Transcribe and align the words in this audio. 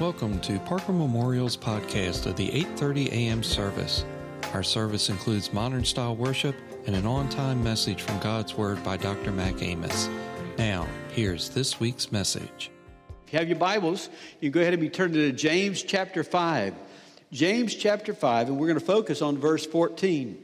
Welcome 0.00 0.40
to 0.40 0.58
Parker 0.58 0.92
Memorial's 0.92 1.56
podcast 1.56 2.26
of 2.26 2.34
the 2.34 2.48
8:30 2.48 3.12
a.m. 3.12 3.44
service. 3.44 4.04
Our 4.52 4.64
service 4.64 5.08
includes 5.08 5.52
modern 5.52 5.84
style 5.84 6.16
worship 6.16 6.56
and 6.86 6.96
an 6.96 7.06
on-time 7.06 7.62
message 7.62 8.02
from 8.02 8.18
God's 8.18 8.56
Word 8.56 8.82
by 8.82 8.96
Dr. 8.96 9.30
Mac 9.30 9.62
Amos. 9.62 10.08
Now, 10.58 10.88
here's 11.12 11.50
this 11.50 11.78
week's 11.78 12.10
message. 12.10 12.72
If 13.24 13.32
you 13.32 13.38
have 13.38 13.48
your 13.48 13.56
Bibles, 13.56 14.08
you 14.40 14.50
go 14.50 14.60
ahead 14.60 14.72
and 14.72 14.82
be 14.82 14.88
turned 14.88 15.14
to 15.14 15.30
James 15.30 15.80
chapter 15.84 16.24
5. 16.24 16.74
James 17.30 17.72
chapter 17.72 18.12
5, 18.12 18.48
and 18.48 18.58
we're 18.58 18.66
going 18.66 18.80
to 18.80 18.84
focus 18.84 19.22
on 19.22 19.38
verse 19.38 19.64
14. 19.64 20.36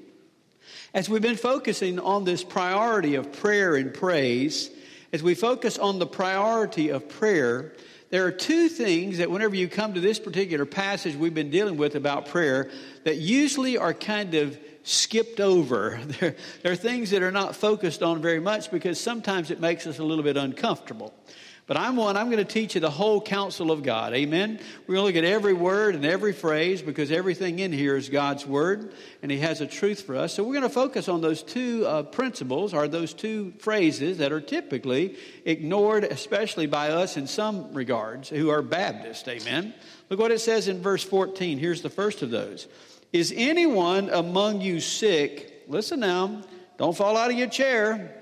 As 0.95 1.09
we've 1.09 1.21
been 1.21 1.35
focusing 1.35 1.99
on 1.99 2.23
this 2.23 2.45
priority 2.45 3.17
of 3.17 3.33
prayer 3.33 3.75
and 3.75 3.93
praise, 3.93 4.71
as 5.13 5.25
we 5.25 5.35
focus 5.35 5.77
on 5.77 5.99
the 5.99 6.07
priority 6.07 6.91
of 6.91 7.09
prayer, 7.09 7.73
there 8.11 8.27
are 8.27 8.33
two 8.33 8.69
things 8.69 9.19
that 9.19 9.31
whenever 9.31 9.55
you 9.55 9.69
come 9.69 9.95
to 9.95 10.01
this 10.01 10.19
particular 10.19 10.67
passage 10.67 11.15
we've 11.15 11.35
been 11.35 11.51
dealing 11.51 11.77
with 11.77 11.95
about 11.95 12.27
prayer 12.27 12.71
that 13.05 13.17
usually 13.17 13.79
are 13.79 13.95
kind 13.95 14.35
of 14.35 14.59
skipped 14.83 15.41
over. 15.41 16.01
There, 16.21 16.35
are 16.73 16.77
things 16.77 17.11
that 17.11 17.23
are 17.23 17.31
not 17.31 17.57
focused 17.57 18.03
on 18.03 18.21
very 18.21 18.41
much 18.41 18.71
because 18.71 19.01
sometimes 19.01 19.51
it 19.51 19.61
makes 19.61 19.87
us 19.87 19.99
a 19.99 20.05
little 20.05 20.25
bit 20.25 20.37
uncomfortable. 20.37 21.15
But 21.71 21.77
I'm 21.77 21.95
one, 21.95 22.17
I'm 22.17 22.27
going 22.33 22.45
to 22.45 22.53
teach 22.53 22.75
you 22.75 22.81
the 22.81 22.91
whole 22.91 23.21
counsel 23.21 23.71
of 23.71 23.85
God. 23.85 24.13
Amen. 24.13 24.59
We're 24.89 24.97
going 24.97 25.13
to 25.13 25.19
look 25.21 25.25
at 25.25 25.33
every 25.33 25.53
word 25.53 25.95
and 25.95 26.05
every 26.05 26.33
phrase 26.33 26.83
because 26.83 27.13
everything 27.13 27.61
in 27.61 27.71
here 27.71 27.95
is 27.95 28.09
God's 28.09 28.45
word 28.45 28.93
and 29.23 29.31
He 29.31 29.39
has 29.39 29.61
a 29.61 29.69
truth 29.69 30.03
for 30.03 30.17
us. 30.17 30.35
So 30.35 30.43
we're 30.43 30.55
going 30.55 30.65
to 30.65 30.69
focus 30.69 31.09
on 31.09 31.21
those 31.21 31.45
two 31.45 31.87
uh, 31.87 32.03
principles 32.03 32.75
or 32.75 32.89
those 32.89 33.15
two 33.15 33.53
phrases 33.61 34.19
that 34.19 34.33
are 34.33 34.41
typically 34.41 35.17
ignored, 35.45 36.03
especially 36.03 36.67
by 36.67 36.91
us 36.91 37.17
in 37.17 37.29
some 37.29 37.73
regards 37.73 38.29
who 38.29 38.51
are 38.51 38.63
Baptist. 38.63 39.29
Amen. 39.29 39.73
Look 40.09 40.19
what 40.19 40.33
it 40.33 40.41
says 40.41 40.67
in 40.67 40.83
verse 40.83 41.05
14. 41.05 41.57
Here's 41.57 41.83
the 41.83 41.89
first 41.89 42.23
of 42.23 42.31
those. 42.31 42.67
Is 43.13 43.33
anyone 43.37 44.11
among 44.11 44.61
you 44.61 44.81
sick? 44.81 45.63
Listen 45.69 46.01
now. 46.01 46.43
Don't 46.79 46.97
fall 46.97 47.17
out 47.17 47.31
of 47.31 47.39
your 47.39 47.49
chair. 47.49 48.21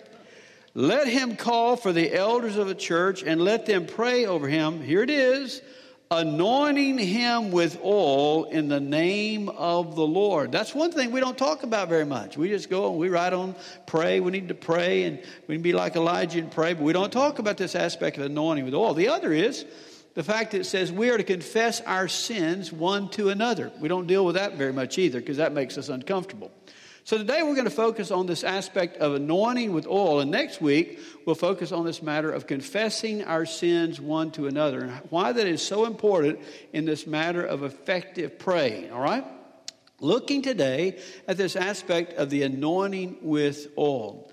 Let 0.74 1.08
him 1.08 1.36
call 1.36 1.76
for 1.76 1.92
the 1.92 2.14
elders 2.14 2.56
of 2.56 2.68
the 2.68 2.74
church 2.74 3.22
and 3.22 3.40
let 3.40 3.66
them 3.66 3.86
pray 3.86 4.26
over 4.26 4.48
him. 4.48 4.82
Here 4.82 5.02
it 5.02 5.10
is 5.10 5.62
anointing 6.10 6.98
him 6.98 7.50
with 7.50 7.78
oil 7.84 8.44
in 8.44 8.68
the 8.68 8.80
name 8.80 9.48
of 9.50 9.94
the 9.94 10.06
Lord. 10.06 10.50
That's 10.50 10.74
one 10.74 10.90
thing 10.90 11.10
we 11.10 11.20
don't 11.20 11.36
talk 11.36 11.62
about 11.62 11.88
very 11.88 12.06
much. 12.06 12.36
We 12.36 12.48
just 12.48 12.70
go 12.70 12.90
and 12.90 12.98
we 12.98 13.08
write 13.08 13.32
on 13.32 13.54
pray. 13.86 14.20
We 14.20 14.30
need 14.30 14.48
to 14.48 14.54
pray 14.54 15.04
and 15.04 15.18
we 15.46 15.56
can 15.56 15.62
be 15.62 15.72
like 15.72 15.96
Elijah 15.96 16.38
and 16.38 16.50
pray, 16.50 16.72
but 16.72 16.82
we 16.82 16.92
don't 16.92 17.12
talk 17.12 17.38
about 17.38 17.56
this 17.56 17.74
aspect 17.74 18.16
of 18.16 18.24
anointing 18.24 18.64
with 18.64 18.74
oil. 18.74 18.94
The 18.94 19.08
other 19.08 19.32
is 19.32 19.66
the 20.14 20.24
fact 20.24 20.52
that 20.52 20.60
it 20.60 20.64
says 20.64 20.90
we 20.90 21.10
are 21.10 21.18
to 21.18 21.24
confess 21.24 21.80
our 21.82 22.08
sins 22.08 22.72
one 22.72 23.10
to 23.10 23.28
another. 23.28 23.70
We 23.78 23.88
don't 23.88 24.06
deal 24.06 24.24
with 24.24 24.36
that 24.36 24.54
very 24.54 24.72
much 24.72 24.98
either 24.98 25.20
because 25.20 25.36
that 25.36 25.52
makes 25.52 25.76
us 25.76 25.90
uncomfortable. 25.90 26.50
So 27.08 27.16
today 27.16 27.42
we're 27.42 27.54
going 27.54 27.64
to 27.64 27.70
focus 27.70 28.10
on 28.10 28.26
this 28.26 28.44
aspect 28.44 28.98
of 28.98 29.14
anointing 29.14 29.72
with 29.72 29.86
oil, 29.86 30.20
and 30.20 30.30
next 30.30 30.60
week 30.60 30.98
we'll 31.24 31.36
focus 31.36 31.72
on 31.72 31.86
this 31.86 32.02
matter 32.02 32.30
of 32.30 32.46
confessing 32.46 33.24
our 33.24 33.46
sins 33.46 33.98
one 33.98 34.30
to 34.32 34.46
another 34.46 34.82
and 34.82 34.92
why 35.08 35.32
that 35.32 35.46
is 35.46 35.62
so 35.62 35.86
important 35.86 36.38
in 36.74 36.84
this 36.84 37.06
matter 37.06 37.42
of 37.42 37.62
effective 37.62 38.38
praying, 38.38 38.92
all 38.92 39.00
right? 39.00 39.24
Looking 40.00 40.42
today 40.42 41.00
at 41.26 41.38
this 41.38 41.56
aspect 41.56 42.12
of 42.18 42.28
the 42.28 42.42
anointing 42.42 43.20
with 43.22 43.68
oil. 43.78 44.30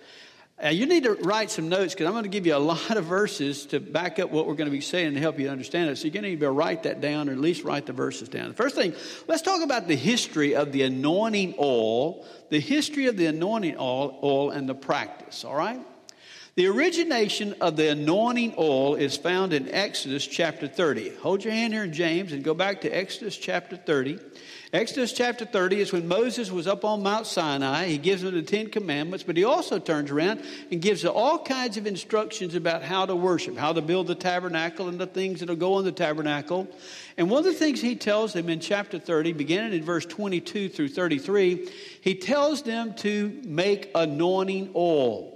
Uh, 0.64 0.70
you 0.70 0.86
need 0.86 1.04
to 1.04 1.16
write 1.16 1.52
some 1.52 1.68
notes 1.68 1.94
because 1.94 2.08
I'm 2.08 2.14
going 2.14 2.24
to 2.24 2.30
give 2.30 2.46
you 2.46 2.56
a 2.56 2.58
lot 2.60 2.96
of 2.96 3.06
verses 3.06 3.66
to 3.68 3.80
back 3.80 4.20
up 4.20 4.32
what 4.32 4.48
we're 4.48 4.56
going 4.56 4.70
to 4.70 4.76
be 4.76 4.82
saying 4.82 5.08
and 5.08 5.18
help 5.18 5.38
you 5.38 5.50
understand 5.50 5.90
it. 5.90 5.98
So 5.98 6.06
you're 6.06 6.14
going 6.14 6.24
to 6.24 6.30
need 6.30 6.40
to 6.40 6.52
write 6.52 6.84
that 6.84 7.02
down 7.02 7.28
or 7.28 7.34
at 7.34 7.40
least 7.40 7.64
write 7.64 7.86
the 7.86 7.94
verses 7.94 8.30
down. 8.30 8.48
The 8.50 8.56
first 8.56 8.76
thing, 8.76 8.94
let's 9.28 9.42
talk 9.42 9.62
about 9.62 9.88
the 9.88 9.96
history 9.96 10.56
of 10.56 10.72
the 10.72 10.84
anointing 10.84 11.56
oil, 11.60 12.26
the 12.50 12.60
history 12.60 13.08
of 13.08 13.18
the 13.18 13.26
anointing 13.26 13.76
oil, 13.78 14.18
oil 14.24 14.52
and 14.52 14.70
the 14.70 14.76
practice, 14.76 15.44
all 15.44 15.56
right? 15.56 15.82
The 16.56 16.68
origination 16.68 17.54
of 17.60 17.76
the 17.76 17.90
anointing 17.90 18.54
oil 18.58 18.96
is 18.96 19.18
found 19.18 19.52
in 19.52 19.68
Exodus 19.68 20.26
chapter 20.26 20.70
30. 20.70 21.18
Hold 21.18 21.44
your 21.44 21.52
hand 21.52 21.74
here 21.74 21.84
in 21.84 21.92
James 21.92 22.32
and 22.32 22.46
go 22.46 22.54
back 22.54 22.80
to 22.82 22.90
Exodus 22.90 23.36
chapter 23.36 23.76
30. 23.76 24.20
Exodus 24.72 25.12
chapter 25.12 25.44
30 25.44 25.82
is 25.82 25.92
when 25.92 26.08
Moses 26.08 26.50
was 26.50 26.66
up 26.66 26.86
on 26.86 27.04
Mount 27.04 27.28
Sinai. 27.28 27.88
He 27.88 27.98
gives 27.98 28.22
them 28.22 28.34
the 28.34 28.42
Ten 28.42 28.70
Commandments, 28.70 29.26
but 29.26 29.36
he 29.36 29.44
also 29.44 29.80
turns 29.80 30.12
around 30.12 30.44
and 30.72 30.82
gives 30.82 31.04
all 31.04 31.40
kinds 31.44 31.76
of 31.76 31.88
instructions 31.88 32.56
about 32.56 32.84
how 32.84 33.06
to 33.06 33.18
worship, 33.18 33.58
how 33.58 33.74
to 33.74 33.82
build 33.82 34.08
the 34.08 34.16
tabernacle, 34.16 34.88
and 34.88 34.98
the 34.98 35.08
things 35.08 35.42
that 35.42 35.50
will 35.50 35.58
go 35.58 35.78
in 35.80 35.84
the 35.84 35.92
tabernacle. 35.92 36.70
And 37.18 37.30
one 37.30 37.40
of 37.40 37.46
the 37.46 37.54
things 37.54 37.82
he 37.82 37.98
tells 37.98 38.32
them 38.32 38.48
in 38.48 38.62
chapter 38.62 38.98
30, 38.98 39.34
beginning 39.34 39.74
in 39.74 39.84
verse 39.84 40.06
22 40.06 40.70
through 40.70 40.88
33, 40.88 41.70
he 42.00 42.16
tells 42.16 42.62
them 42.62 42.94
to 43.00 43.42
make 43.44 43.92
anointing 43.94 44.72
oil. 44.74 45.35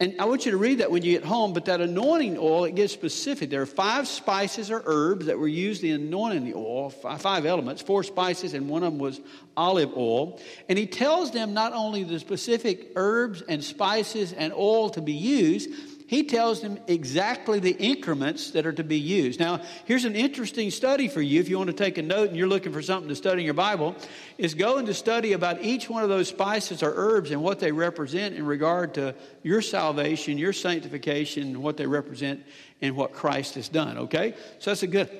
And 0.00 0.14
I 0.20 0.26
want 0.26 0.44
you 0.44 0.52
to 0.52 0.56
read 0.56 0.78
that 0.78 0.92
when 0.92 1.02
you 1.02 1.10
get 1.10 1.24
home, 1.24 1.52
but 1.52 1.64
that 1.64 1.80
anointing 1.80 2.38
oil, 2.38 2.66
it 2.66 2.76
gets 2.76 2.92
specific. 2.92 3.50
There 3.50 3.62
are 3.62 3.66
five 3.66 4.06
spices 4.06 4.70
or 4.70 4.80
herbs 4.86 5.26
that 5.26 5.36
were 5.36 5.48
used 5.48 5.82
in 5.82 6.02
anointing 6.02 6.44
the 6.44 6.54
oil, 6.54 6.90
five 6.90 7.44
elements, 7.44 7.82
four 7.82 8.04
spices, 8.04 8.54
and 8.54 8.68
one 8.68 8.84
of 8.84 8.92
them 8.92 9.00
was 9.00 9.20
olive 9.56 9.96
oil. 9.96 10.40
And 10.68 10.78
he 10.78 10.86
tells 10.86 11.32
them 11.32 11.52
not 11.52 11.72
only 11.72 12.04
the 12.04 12.20
specific 12.20 12.92
herbs 12.94 13.42
and 13.42 13.62
spices 13.64 14.32
and 14.32 14.52
oil 14.52 14.90
to 14.90 15.00
be 15.00 15.14
used, 15.14 15.68
he 16.08 16.24
tells 16.24 16.62
them 16.62 16.78
exactly 16.86 17.60
the 17.60 17.76
increments 17.76 18.52
that 18.52 18.64
are 18.64 18.72
to 18.72 18.82
be 18.82 18.98
used. 18.98 19.38
Now, 19.38 19.60
here's 19.84 20.06
an 20.06 20.16
interesting 20.16 20.70
study 20.70 21.06
for 21.06 21.20
you 21.20 21.38
if 21.38 21.50
you 21.50 21.58
want 21.58 21.68
to 21.68 21.76
take 21.76 21.98
a 21.98 22.02
note 22.02 22.28
and 22.28 22.36
you're 22.36 22.48
looking 22.48 22.72
for 22.72 22.80
something 22.80 23.10
to 23.10 23.14
study 23.14 23.42
in 23.42 23.44
your 23.44 23.52
Bible, 23.52 23.94
is 24.38 24.54
go 24.54 24.78
into 24.78 24.94
study 24.94 25.34
about 25.34 25.62
each 25.62 25.90
one 25.90 26.02
of 26.02 26.08
those 26.08 26.26
spices 26.26 26.82
or 26.82 26.94
herbs 26.96 27.30
and 27.30 27.42
what 27.42 27.60
they 27.60 27.72
represent 27.72 28.34
in 28.34 28.46
regard 28.46 28.94
to 28.94 29.14
your 29.42 29.60
salvation, 29.60 30.38
your 30.38 30.54
sanctification, 30.54 31.60
what 31.60 31.76
they 31.76 31.86
represent 31.86 32.42
and 32.80 32.96
what 32.96 33.12
Christ 33.12 33.56
has 33.56 33.68
done, 33.68 33.98
okay? 33.98 34.34
So 34.60 34.70
that's 34.70 34.82
a 34.82 34.86
good 34.86 35.10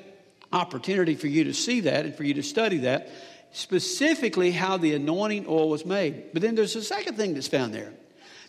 opportunity 0.55 1.17
for 1.17 1.27
you 1.27 1.45
to 1.45 1.53
see 1.53 1.81
that 1.81 2.07
and 2.07 2.15
for 2.15 2.25
you 2.25 2.33
to 2.33 2.43
study 2.43 2.79
that 2.79 3.11
specifically 3.53 4.53
how 4.53 4.79
the 4.79 4.95
anointing 4.95 5.45
oil 5.47 5.69
was 5.69 5.85
made. 5.85 6.33
But 6.33 6.41
then 6.41 6.55
there's 6.55 6.77
a 6.77 6.83
second 6.83 7.17
thing 7.17 7.35
that's 7.35 7.49
found 7.49 7.75
there. 7.75 7.93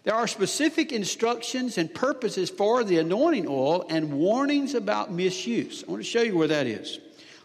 There 0.03 0.15
are 0.15 0.27
specific 0.27 0.91
instructions 0.91 1.77
and 1.77 1.93
purposes 1.93 2.49
for 2.49 2.83
the 2.83 2.99
anointing 2.99 3.47
oil 3.47 3.85
and 3.89 4.13
warnings 4.13 4.73
about 4.73 5.11
misuse. 5.11 5.83
I 5.87 5.91
want 5.91 6.03
to 6.03 6.09
show 6.09 6.21
you 6.21 6.37
where 6.37 6.47
that 6.47 6.67
is. 6.67 6.99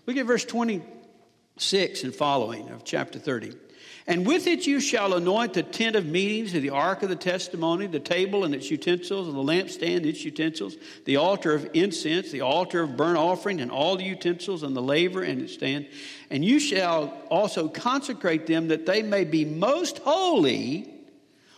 Look 0.06 0.16
at 0.16 0.26
verse 0.26 0.44
26 0.44 2.04
and 2.04 2.14
following 2.14 2.68
of 2.68 2.84
chapter 2.84 3.18
30. 3.18 3.54
And 4.06 4.26
with 4.26 4.46
it 4.46 4.66
you 4.66 4.80
shall 4.80 5.14
anoint 5.14 5.54
the 5.54 5.62
tent 5.62 5.96
of 5.96 6.04
meetings, 6.04 6.52
and 6.52 6.62
the 6.62 6.70
ark 6.70 7.02
of 7.02 7.08
the 7.08 7.16
testimony, 7.16 7.86
the 7.86 7.98
table 7.98 8.44
and 8.44 8.54
its 8.54 8.70
utensils, 8.70 9.28
and 9.28 9.36
the 9.36 9.42
lampstand 9.42 9.96
and 9.96 10.06
its 10.06 10.22
utensils, 10.24 10.76
the 11.06 11.16
altar 11.16 11.54
of 11.54 11.70
incense, 11.72 12.30
the 12.30 12.42
altar 12.42 12.82
of 12.82 12.98
burnt 12.98 13.16
offering, 13.16 13.62
and 13.62 13.70
all 13.70 13.96
the 13.96 14.04
utensils, 14.04 14.62
and 14.62 14.76
the 14.76 14.82
laver 14.82 15.22
and 15.22 15.40
its 15.40 15.54
stand. 15.54 15.88
And 16.30 16.44
you 16.44 16.60
shall 16.60 17.16
also 17.30 17.66
consecrate 17.66 18.46
them 18.46 18.68
that 18.68 18.84
they 18.84 19.02
may 19.02 19.24
be 19.24 19.46
most 19.46 19.98
holy 20.00 20.93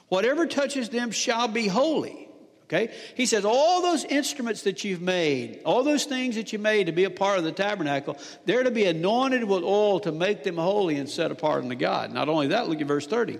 Whatever 0.08 0.46
touches 0.46 0.88
them 0.88 1.10
shall 1.10 1.48
be 1.48 1.66
holy. 1.66 2.26
Okay? 2.66 2.92
He 3.14 3.26
says, 3.26 3.44
all 3.44 3.80
those 3.80 4.04
instruments 4.04 4.62
that 4.62 4.82
you've 4.82 5.00
made, 5.00 5.60
all 5.64 5.84
those 5.84 6.04
things 6.04 6.34
that 6.34 6.52
you 6.52 6.58
made 6.58 6.86
to 6.86 6.92
be 6.92 7.04
a 7.04 7.10
part 7.10 7.38
of 7.38 7.44
the 7.44 7.52
tabernacle, 7.52 8.18
they're 8.44 8.64
to 8.64 8.72
be 8.72 8.86
anointed 8.86 9.44
with 9.44 9.62
oil 9.62 10.00
to 10.00 10.10
make 10.10 10.42
them 10.42 10.56
holy 10.56 10.96
and 10.96 11.08
set 11.08 11.30
apart 11.30 11.62
unto 11.62 11.76
God. 11.76 12.12
Not 12.12 12.28
only 12.28 12.48
that, 12.48 12.68
look 12.68 12.80
at 12.80 12.88
verse 12.88 13.06
30. 13.06 13.38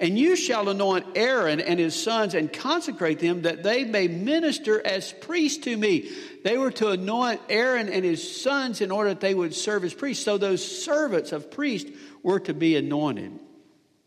And 0.00 0.18
you 0.18 0.34
shall 0.34 0.68
anoint 0.68 1.06
Aaron 1.14 1.60
and 1.60 1.78
his 1.78 2.00
sons 2.00 2.34
and 2.34 2.52
consecrate 2.52 3.20
them 3.20 3.42
that 3.42 3.62
they 3.62 3.84
may 3.84 4.08
minister 4.08 4.84
as 4.84 5.12
priests 5.12 5.64
to 5.66 5.76
me. 5.76 6.10
They 6.42 6.58
were 6.58 6.72
to 6.72 6.88
anoint 6.90 7.42
Aaron 7.48 7.88
and 7.88 8.04
his 8.04 8.42
sons 8.42 8.80
in 8.80 8.90
order 8.90 9.10
that 9.10 9.20
they 9.20 9.34
would 9.34 9.54
serve 9.54 9.84
as 9.84 9.94
priests. 9.94 10.24
So 10.24 10.36
those 10.36 10.84
servants 10.84 11.30
of 11.30 11.48
priests 11.48 11.92
were 12.24 12.40
to 12.40 12.54
be 12.54 12.74
anointed. 12.74 13.38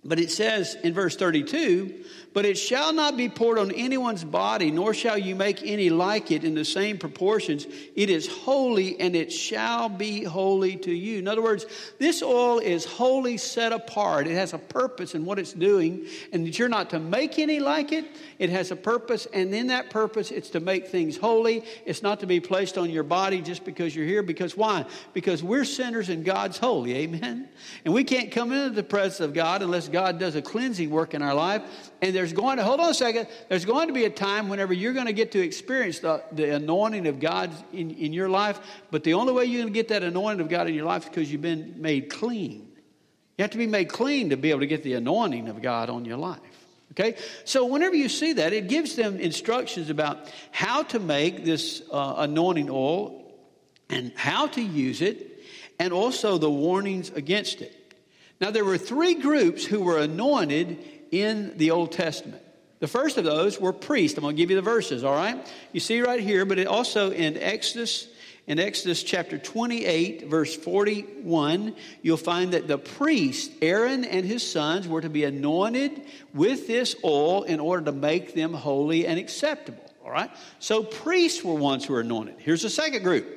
But 0.04 0.20
it 0.20 0.32
says 0.32 0.76
in 0.84 0.94
verse 0.94 1.16
32, 1.16 2.04
but 2.38 2.46
it 2.46 2.56
shall 2.56 2.94
not 2.94 3.18
be 3.18 3.30
poured 3.30 3.58
on 3.58 3.72
anyone's 3.72 4.24
body, 4.24 4.70
nor 4.70 4.94
shall 4.94 5.18
you 5.18 5.34
make 5.34 5.64
any 5.64 5.90
like 5.90 6.30
it 6.30 6.44
in 6.44 6.54
the 6.54 6.64
same 6.64 7.00
proportions. 7.00 7.66
It 7.96 8.12
is 8.12 8.28
holy, 8.28 9.00
and 9.00 9.16
it 9.16 9.34
shall 9.34 9.90
be 9.90 10.24
holy 10.24 10.76
to 10.76 10.92
you. 10.92 11.18
In 11.18 11.28
other 11.28 11.42
words, 11.42 11.66
this 11.98 12.22
oil 12.22 12.60
is 12.60 12.86
wholly 12.86 13.38
set 13.38 13.72
apart. 13.72 14.28
It 14.28 14.36
has 14.36 14.54
a 14.54 14.60
purpose 14.60 15.16
in 15.16 15.26
what 15.26 15.40
it's 15.40 15.52
doing, 15.52 16.06
and 16.32 16.46
that 16.46 16.60
you're 16.60 16.70
not 16.70 16.92
to 16.92 17.00
make 17.00 17.40
any 17.40 17.60
like 17.60 17.92
it. 17.92 18.06
It 18.38 18.52
has 18.52 18.70
a 18.70 18.76
purpose, 18.76 19.26
and 19.34 19.52
in 19.56 19.66
that 19.68 19.90
purpose, 19.90 20.30
it's 20.30 20.52
to 20.52 20.60
make 20.60 20.90
things 20.90 21.18
holy. 21.18 21.64
It's 21.88 22.04
not 22.04 22.20
to 22.20 22.28
be 22.28 22.40
placed 22.40 22.78
on 22.78 22.92
your 22.92 23.02
body 23.02 23.42
just 23.42 23.66
because 23.66 23.96
you're 23.96 24.06
here. 24.06 24.22
Because 24.22 24.56
why? 24.56 24.86
Because 25.12 25.42
we're 25.42 25.66
sinners 25.66 26.10
and 26.10 26.24
God's 26.24 26.60
holy. 26.60 26.94
Amen? 26.98 27.50
And 27.84 27.96
we 27.96 28.04
can't 28.04 28.30
come 28.30 28.52
into 28.52 28.76
the 28.76 28.84
presence 28.84 29.22
of 29.22 29.34
God 29.34 29.64
unless 29.64 29.90
God 29.90 30.20
does 30.20 30.36
a 30.36 30.42
cleansing 30.44 30.92
work 30.92 31.16
in 31.16 31.24
our 31.24 31.34
life. 31.34 31.64
And 32.00 32.16
there's 32.16 32.27
going 32.34 32.58
to, 32.58 32.64
hold 32.64 32.80
on 32.80 32.90
a 32.90 32.94
second, 32.94 33.28
there's 33.50 33.66
going 33.66 33.88
to 33.88 33.94
be 33.94 34.06
a 34.06 34.10
time 34.10 34.50
whenever 34.50 34.74
you're 34.74 34.94
going 34.94 35.06
to 35.08 35.14
get 35.14 35.32
to 35.34 35.40
experience 35.40 36.00
the, 36.00 36.24
the 36.32 36.56
anointing 36.56 37.08
of 37.08 37.20
God 37.20 37.52
in, 37.74 37.92
in 37.92 38.14
your 38.14 38.30
life. 38.30 38.60
But 38.92 39.04
the 39.04 39.14
only 39.14 39.34
way 39.34 39.46
you're 39.46 39.62
going 39.62 39.74
to 39.74 39.78
get 39.78 39.90
that 39.90 40.04
anointing 40.04 40.42
of 40.42 40.50
God 40.50 40.68
in 40.68 40.74
your 40.74 40.86
life 40.86 41.04
is 41.04 41.10
because 41.10 41.32
you've 41.32 41.42
been 41.42 41.76
made 41.82 42.10
clean. 42.10 42.72
You 43.38 43.44
have 43.44 43.52
to 43.52 43.58
be 43.58 43.68
made 43.68 43.90
clean 43.90 44.32
to 44.32 44.38
be 44.38 44.50
able 44.50 44.62
to 44.62 44.68
get 44.68 44.84
the 44.84 44.94
anointing 44.94 45.48
of 45.48 45.62
God 45.62 45.90
on 45.90 46.06
your 46.06 46.18
life. 46.18 46.40
Okay? 46.92 47.16
So, 47.46 47.66
whenever 47.66 47.96
you 47.96 48.10
see 48.10 48.34
that, 48.34 48.54
it 48.54 48.68
gives 48.68 48.96
them 48.96 49.20
instructions 49.20 49.90
about 49.92 50.32
how 50.52 50.84
to 50.84 51.00
make 51.00 51.46
this 51.46 51.84
uh, 51.92 52.16
anointing 52.18 52.70
oil 52.72 53.24
and 53.90 54.12
how 54.16 54.48
to 54.48 54.62
use 54.62 55.02
it, 55.02 55.44
and 55.80 55.94
also 55.94 56.38
the 56.38 56.50
warnings 56.50 57.12
against 57.12 57.62
it. 57.62 57.74
Now, 58.42 58.52
there 58.52 58.66
were 58.66 58.78
three 58.78 59.16
groups 59.16 59.64
who 59.64 59.82
were 59.82 60.00
anointed 60.00 60.84
in 61.12 61.58
the 61.58 61.72
Old 61.72 61.92
Testament. 61.92 62.42
The 62.80 62.88
first 62.88 63.18
of 63.18 63.24
those 63.24 63.60
were 63.60 63.74
priests. 63.74 64.18
I'm 64.18 64.24
going 64.24 64.36
to 64.36 64.42
give 64.42 64.50
you 64.50 64.56
the 64.56 64.62
verses, 64.62 65.04
all 65.04 65.16
right? 65.16 65.52
You 65.74 65.80
see 65.80 66.02
right 66.02 66.20
here, 66.20 66.46
but 66.46 66.60
it 66.60 66.68
also 66.68 67.12
in 67.12 67.38
Exodus 67.38 68.08
in 68.48 68.60
Exodus 68.60 69.04
chapter 69.04 69.38
28, 69.38 70.28
verse 70.28 70.56
41, 70.56 71.76
you'll 72.02 72.16
find 72.16 72.54
that 72.54 72.66
the 72.70 72.78
priest, 72.78 73.52
Aaron 73.62 74.06
and 74.06 74.26
his 74.26 74.50
sons, 74.50 74.88
were 74.88 75.02
to 75.02 75.10
be 75.10 75.26
anointed 75.26 76.02
with 76.34 76.66
this 76.66 76.96
oil 77.04 77.44
in 77.44 77.60
order 77.60 77.84
to 77.86 77.92
make 77.92 78.34
them 78.36 78.54
holy 78.54 79.06
and 79.06 79.20
acceptable. 79.20 79.84
All 80.02 80.12
right? 80.12 80.32
So 80.60 80.82
priests 80.82 81.44
were 81.44 81.56
ones 81.56 81.84
who 81.84 81.94
were 81.94 82.00
anointed. 82.00 82.36
Here's 82.40 82.62
the 82.62 82.70
second 82.70 83.04
group. 83.04 83.37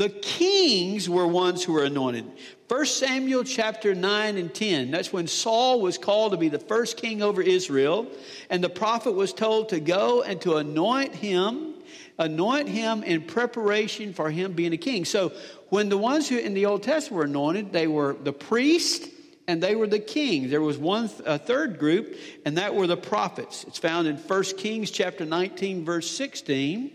The 0.00 0.08
kings 0.08 1.10
were 1.10 1.26
ones 1.26 1.62
who 1.62 1.74
were 1.74 1.84
anointed. 1.84 2.24
1 2.68 2.86
Samuel 2.86 3.44
chapter 3.44 3.94
9 3.94 4.38
and 4.38 4.54
10. 4.54 4.90
That's 4.90 5.12
when 5.12 5.26
Saul 5.26 5.82
was 5.82 5.98
called 5.98 6.32
to 6.32 6.38
be 6.38 6.48
the 6.48 6.58
first 6.58 6.96
king 6.96 7.20
over 7.20 7.42
Israel. 7.42 8.06
And 8.48 8.64
the 8.64 8.70
prophet 8.70 9.12
was 9.12 9.34
told 9.34 9.68
to 9.68 9.78
go 9.78 10.22
and 10.22 10.40
to 10.40 10.56
anoint 10.56 11.14
him 11.14 11.74
anoint 12.16 12.68
him 12.68 13.02
in 13.02 13.20
preparation 13.22 14.14
for 14.14 14.30
him 14.30 14.52
being 14.52 14.72
a 14.72 14.78
king. 14.78 15.04
So 15.04 15.32
when 15.68 15.90
the 15.90 15.98
ones 15.98 16.30
who 16.30 16.38
in 16.38 16.54
the 16.54 16.64
Old 16.64 16.82
Testament 16.82 17.18
were 17.18 17.24
anointed, 17.24 17.70
they 17.70 17.86
were 17.86 18.14
the 18.14 18.32
priest 18.32 19.06
and 19.48 19.62
they 19.62 19.74
were 19.76 19.86
the 19.86 19.98
kings. 19.98 20.50
There 20.50 20.62
was 20.62 20.78
one 20.78 21.08
third 21.08 21.78
group, 21.78 22.16
and 22.46 22.56
that 22.56 22.74
were 22.74 22.86
the 22.86 22.96
prophets. 22.96 23.64
It's 23.64 23.78
found 23.78 24.06
in 24.06 24.16
1 24.16 24.42
Kings 24.56 24.90
chapter 24.90 25.26
19, 25.26 25.84
verse 25.84 26.10
16. 26.10 26.90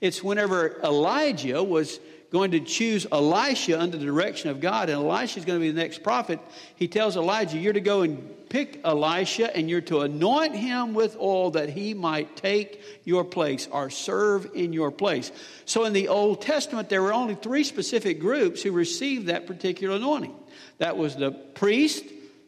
It's 0.00 0.22
whenever 0.22 0.80
Elijah 0.82 1.62
was 1.62 2.00
going 2.30 2.52
to 2.52 2.60
choose 2.60 3.06
Elisha 3.10 3.80
under 3.80 3.96
the 3.96 4.04
direction 4.04 4.50
of 4.50 4.60
God, 4.60 4.88
and 4.88 5.02
Elisha 5.04 5.40
is 5.40 5.44
going 5.44 5.58
to 5.58 5.62
be 5.62 5.70
the 5.70 5.80
next 5.80 6.02
prophet, 6.02 6.38
he 6.76 6.86
tells 6.86 7.16
Elijah, 7.16 7.58
You're 7.58 7.72
to 7.72 7.80
go 7.80 8.02
and 8.02 8.48
pick 8.48 8.80
Elisha, 8.84 9.54
and 9.56 9.68
you're 9.68 9.80
to 9.82 10.00
anoint 10.00 10.54
him 10.54 10.94
with 10.94 11.16
oil 11.16 11.50
that 11.52 11.70
he 11.70 11.94
might 11.94 12.36
take 12.36 12.82
your 13.04 13.24
place 13.24 13.68
or 13.70 13.90
serve 13.90 14.50
in 14.54 14.72
your 14.72 14.90
place. 14.90 15.32
So 15.64 15.84
in 15.84 15.92
the 15.92 16.08
Old 16.08 16.42
Testament, 16.42 16.88
there 16.88 17.02
were 17.02 17.12
only 17.12 17.34
three 17.34 17.64
specific 17.64 18.20
groups 18.20 18.62
who 18.62 18.72
received 18.72 19.26
that 19.26 19.46
particular 19.46 19.96
anointing 19.96 20.34
that 20.78 20.96
was 20.96 21.16
the 21.16 21.30
priest, 21.30 22.04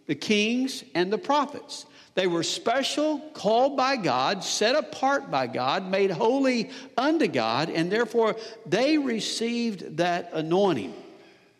the 0.06 0.14
kings, 0.14 0.84
and 0.94 1.12
the 1.12 1.18
prophets. 1.18 1.86
They 2.14 2.26
were 2.26 2.42
special, 2.42 3.20
called 3.32 3.76
by 3.76 3.96
God, 3.96 4.44
set 4.44 4.74
apart 4.74 5.30
by 5.30 5.46
God, 5.46 5.90
made 5.90 6.10
holy 6.10 6.70
unto 6.96 7.26
God, 7.26 7.70
and 7.70 7.90
therefore 7.90 8.36
they 8.66 8.98
received 8.98 9.96
that 9.96 10.30
anointing. 10.34 10.94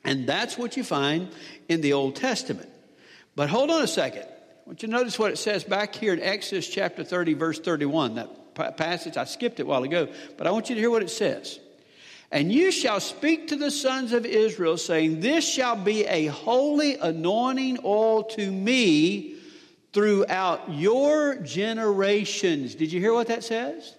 And 0.05 0.29
that's 0.29 0.59
what 0.59 0.77
you 0.77 0.85
find 0.85 1.31
in 1.69 1.81
the 1.81 1.95
Old 1.95 2.17
Testament. 2.17 2.69
But 3.35 3.49
hold 3.49 3.71
on 3.71 3.83
a 3.83 3.87
second. 3.87 4.25
I 4.25 4.67
want 4.67 4.83
you 4.83 4.89
to 4.89 4.95
notice 4.95 5.19
what 5.19 5.31
it 5.31 5.39
says 5.39 5.65
back 5.65 5.95
here 5.95 6.13
in 6.13 6.21
Exodus 6.21 6.69
chapter 6.69 7.03
30, 7.03 7.35
verse 7.35 7.59
31. 7.59 8.17
That 8.17 8.77
passage, 8.77 9.17
I 9.17 9.25
skipped 9.25 9.59
it 9.59 9.63
a 9.63 9.67
while 9.67 9.85
ago, 9.85 10.09
but 10.37 10.47
I 10.47 10.51
want 10.51 10.69
you 10.69 10.75
to 10.75 10.81
hear 10.81 10.91
what 10.91 11.03
it 11.03 11.11
says. 11.11 11.59
And 12.31 12.53
you 12.53 12.71
shall 12.71 13.01
speak 13.01 13.49
to 13.49 13.57
the 13.57 13.71
sons 13.71 14.13
of 14.13 14.27
Israel, 14.27 14.77
saying, 14.77 15.21
This 15.21 15.47
shall 15.47 15.77
be 15.77 16.05
a 16.05 16.27
holy 16.27 16.97
anointing 16.97 17.81
oil 17.85 18.25
to 18.25 18.51
me 18.51 19.37
throughout 19.93 20.73
your 20.73 21.37
generations. 21.37 22.75
Did 22.75 22.93
you 22.93 23.01
hear 23.01 23.13
what 23.13 23.29
that 23.29 23.45
says? 23.45 23.95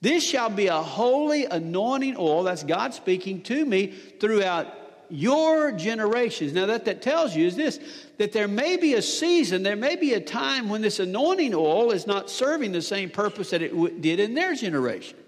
This 0.00 0.24
shall 0.24 0.48
be 0.48 0.68
a 0.68 0.82
holy 0.82 1.44
anointing 1.44 2.16
oil, 2.16 2.44
that's 2.44 2.64
God 2.64 2.94
speaking 2.94 3.42
to 3.42 3.64
me, 3.64 3.88
throughout 4.18 4.66
your 5.10 5.72
generations. 5.72 6.52
Now, 6.52 6.66
that 6.66 6.84
that 6.86 7.02
tells 7.02 7.34
you 7.36 7.46
is 7.46 7.56
this 7.56 7.80
that 8.18 8.32
there 8.32 8.48
may 8.48 8.76
be 8.76 8.94
a 8.94 9.02
season, 9.02 9.62
there 9.62 9.76
may 9.76 9.96
be 9.96 10.14
a 10.14 10.20
time 10.20 10.68
when 10.68 10.82
this 10.82 11.00
anointing 11.00 11.54
oil 11.54 11.90
is 11.90 12.06
not 12.06 12.30
serving 12.30 12.72
the 12.72 12.82
same 12.82 13.10
purpose 13.10 13.50
that 13.50 13.62
it 13.62 14.00
did 14.00 14.20
in 14.20 14.34
their 14.34 14.54
generation. 14.54 15.18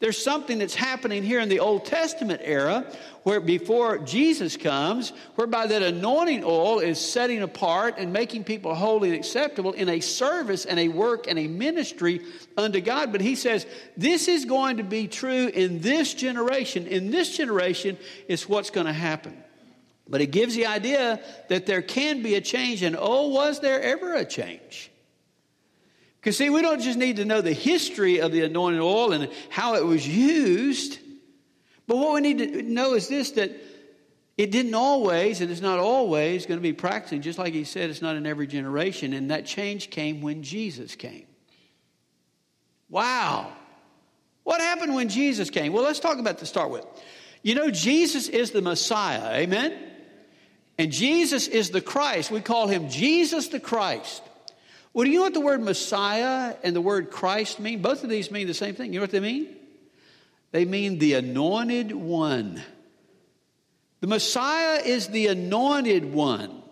There's 0.00 0.22
something 0.22 0.58
that's 0.58 0.74
happening 0.74 1.22
here 1.22 1.40
in 1.40 1.48
the 1.48 1.60
Old 1.60 1.84
Testament 1.84 2.40
era 2.44 2.84
where 3.22 3.40
before 3.40 3.98
Jesus 3.98 4.56
comes, 4.56 5.10
whereby 5.36 5.66
that 5.66 5.82
anointing 5.82 6.42
oil 6.44 6.80
is 6.80 7.00
setting 7.00 7.42
apart 7.42 7.94
and 7.96 8.12
making 8.12 8.44
people 8.44 8.74
holy 8.74 9.10
and 9.10 9.18
acceptable 9.18 9.72
in 9.72 9.88
a 9.88 10.00
service 10.00 10.66
and 10.66 10.78
a 10.78 10.88
work 10.88 11.26
and 11.26 11.38
a 11.38 11.46
ministry 11.46 12.20
unto 12.56 12.80
God. 12.80 13.12
But 13.12 13.20
he 13.22 13.34
says, 13.34 13.66
this 13.96 14.28
is 14.28 14.44
going 14.44 14.76
to 14.76 14.84
be 14.84 15.08
true 15.08 15.46
in 15.46 15.80
this 15.80 16.12
generation. 16.12 16.86
In 16.86 17.10
this 17.10 17.36
generation 17.36 17.96
is 18.28 18.48
what's 18.48 18.70
going 18.70 18.86
to 18.86 18.92
happen. 18.92 19.42
But 20.06 20.20
it 20.20 20.26
gives 20.26 20.54
the 20.54 20.66
idea 20.66 21.20
that 21.48 21.64
there 21.66 21.80
can 21.80 22.22
be 22.22 22.34
a 22.34 22.40
change, 22.40 22.82
and 22.82 22.96
oh, 22.98 23.28
was 23.28 23.60
there 23.60 23.80
ever 23.80 24.14
a 24.14 24.24
change? 24.24 24.90
Because, 26.24 26.38
see, 26.38 26.48
we 26.48 26.62
don't 26.62 26.80
just 26.80 26.98
need 26.98 27.16
to 27.16 27.26
know 27.26 27.42
the 27.42 27.52
history 27.52 28.22
of 28.22 28.32
the 28.32 28.44
anointing 28.44 28.80
oil 28.80 29.12
and 29.12 29.30
how 29.50 29.74
it 29.74 29.84
was 29.84 30.08
used, 30.08 30.98
but 31.86 31.98
what 31.98 32.14
we 32.14 32.22
need 32.22 32.38
to 32.38 32.62
know 32.62 32.94
is 32.94 33.08
this 33.08 33.32
that 33.32 33.50
it 34.38 34.50
didn't 34.50 34.74
always, 34.74 35.42
and 35.42 35.50
it's 35.50 35.60
not 35.60 35.78
always 35.78 36.46
going 36.46 36.58
to 36.58 36.62
be 36.62 36.72
practicing, 36.72 37.20
just 37.20 37.38
like 37.38 37.52
he 37.52 37.64
said, 37.64 37.90
it's 37.90 38.00
not 38.00 38.16
in 38.16 38.24
every 38.24 38.46
generation. 38.46 39.12
And 39.12 39.30
that 39.30 39.44
change 39.44 39.90
came 39.90 40.22
when 40.22 40.42
Jesus 40.42 40.96
came. 40.96 41.26
Wow. 42.88 43.52
What 44.44 44.62
happened 44.62 44.94
when 44.94 45.10
Jesus 45.10 45.50
came? 45.50 45.74
Well, 45.74 45.84
let's 45.84 46.00
talk 46.00 46.18
about 46.18 46.38
to 46.38 46.46
start 46.46 46.70
with. 46.70 46.86
You 47.42 47.54
know, 47.54 47.70
Jesus 47.70 48.30
is 48.30 48.50
the 48.50 48.62
Messiah, 48.62 49.42
amen? 49.42 49.74
And 50.78 50.90
Jesus 50.90 51.48
is 51.48 51.68
the 51.68 51.82
Christ. 51.82 52.30
We 52.30 52.40
call 52.40 52.66
him 52.66 52.88
Jesus 52.88 53.48
the 53.48 53.60
Christ. 53.60 54.22
Well, 54.94 55.04
do 55.04 55.10
you 55.10 55.18
know 55.18 55.24
what 55.24 55.34
the 55.34 55.40
word 55.40 55.60
Messiah 55.60 56.54
and 56.62 56.74
the 56.74 56.80
word 56.80 57.10
Christ 57.10 57.58
mean? 57.58 57.82
Both 57.82 58.04
of 58.04 58.10
these 58.10 58.30
mean 58.30 58.46
the 58.46 58.54
same 58.54 58.76
thing. 58.76 58.92
You 58.92 59.00
know 59.00 59.02
what 59.02 59.10
they 59.10 59.20
mean? 59.20 59.48
They 60.52 60.64
mean 60.64 61.00
the 61.00 61.14
anointed 61.14 61.90
one. 61.92 62.62
The 64.00 64.06
Messiah 64.06 64.80
is 64.84 65.08
the 65.08 65.26
anointed 65.26 66.14
one. 66.14 66.62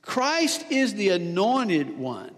Christ 0.00 0.64
is 0.70 0.94
the 0.94 1.10
anointed 1.10 1.98
one. 1.98 2.30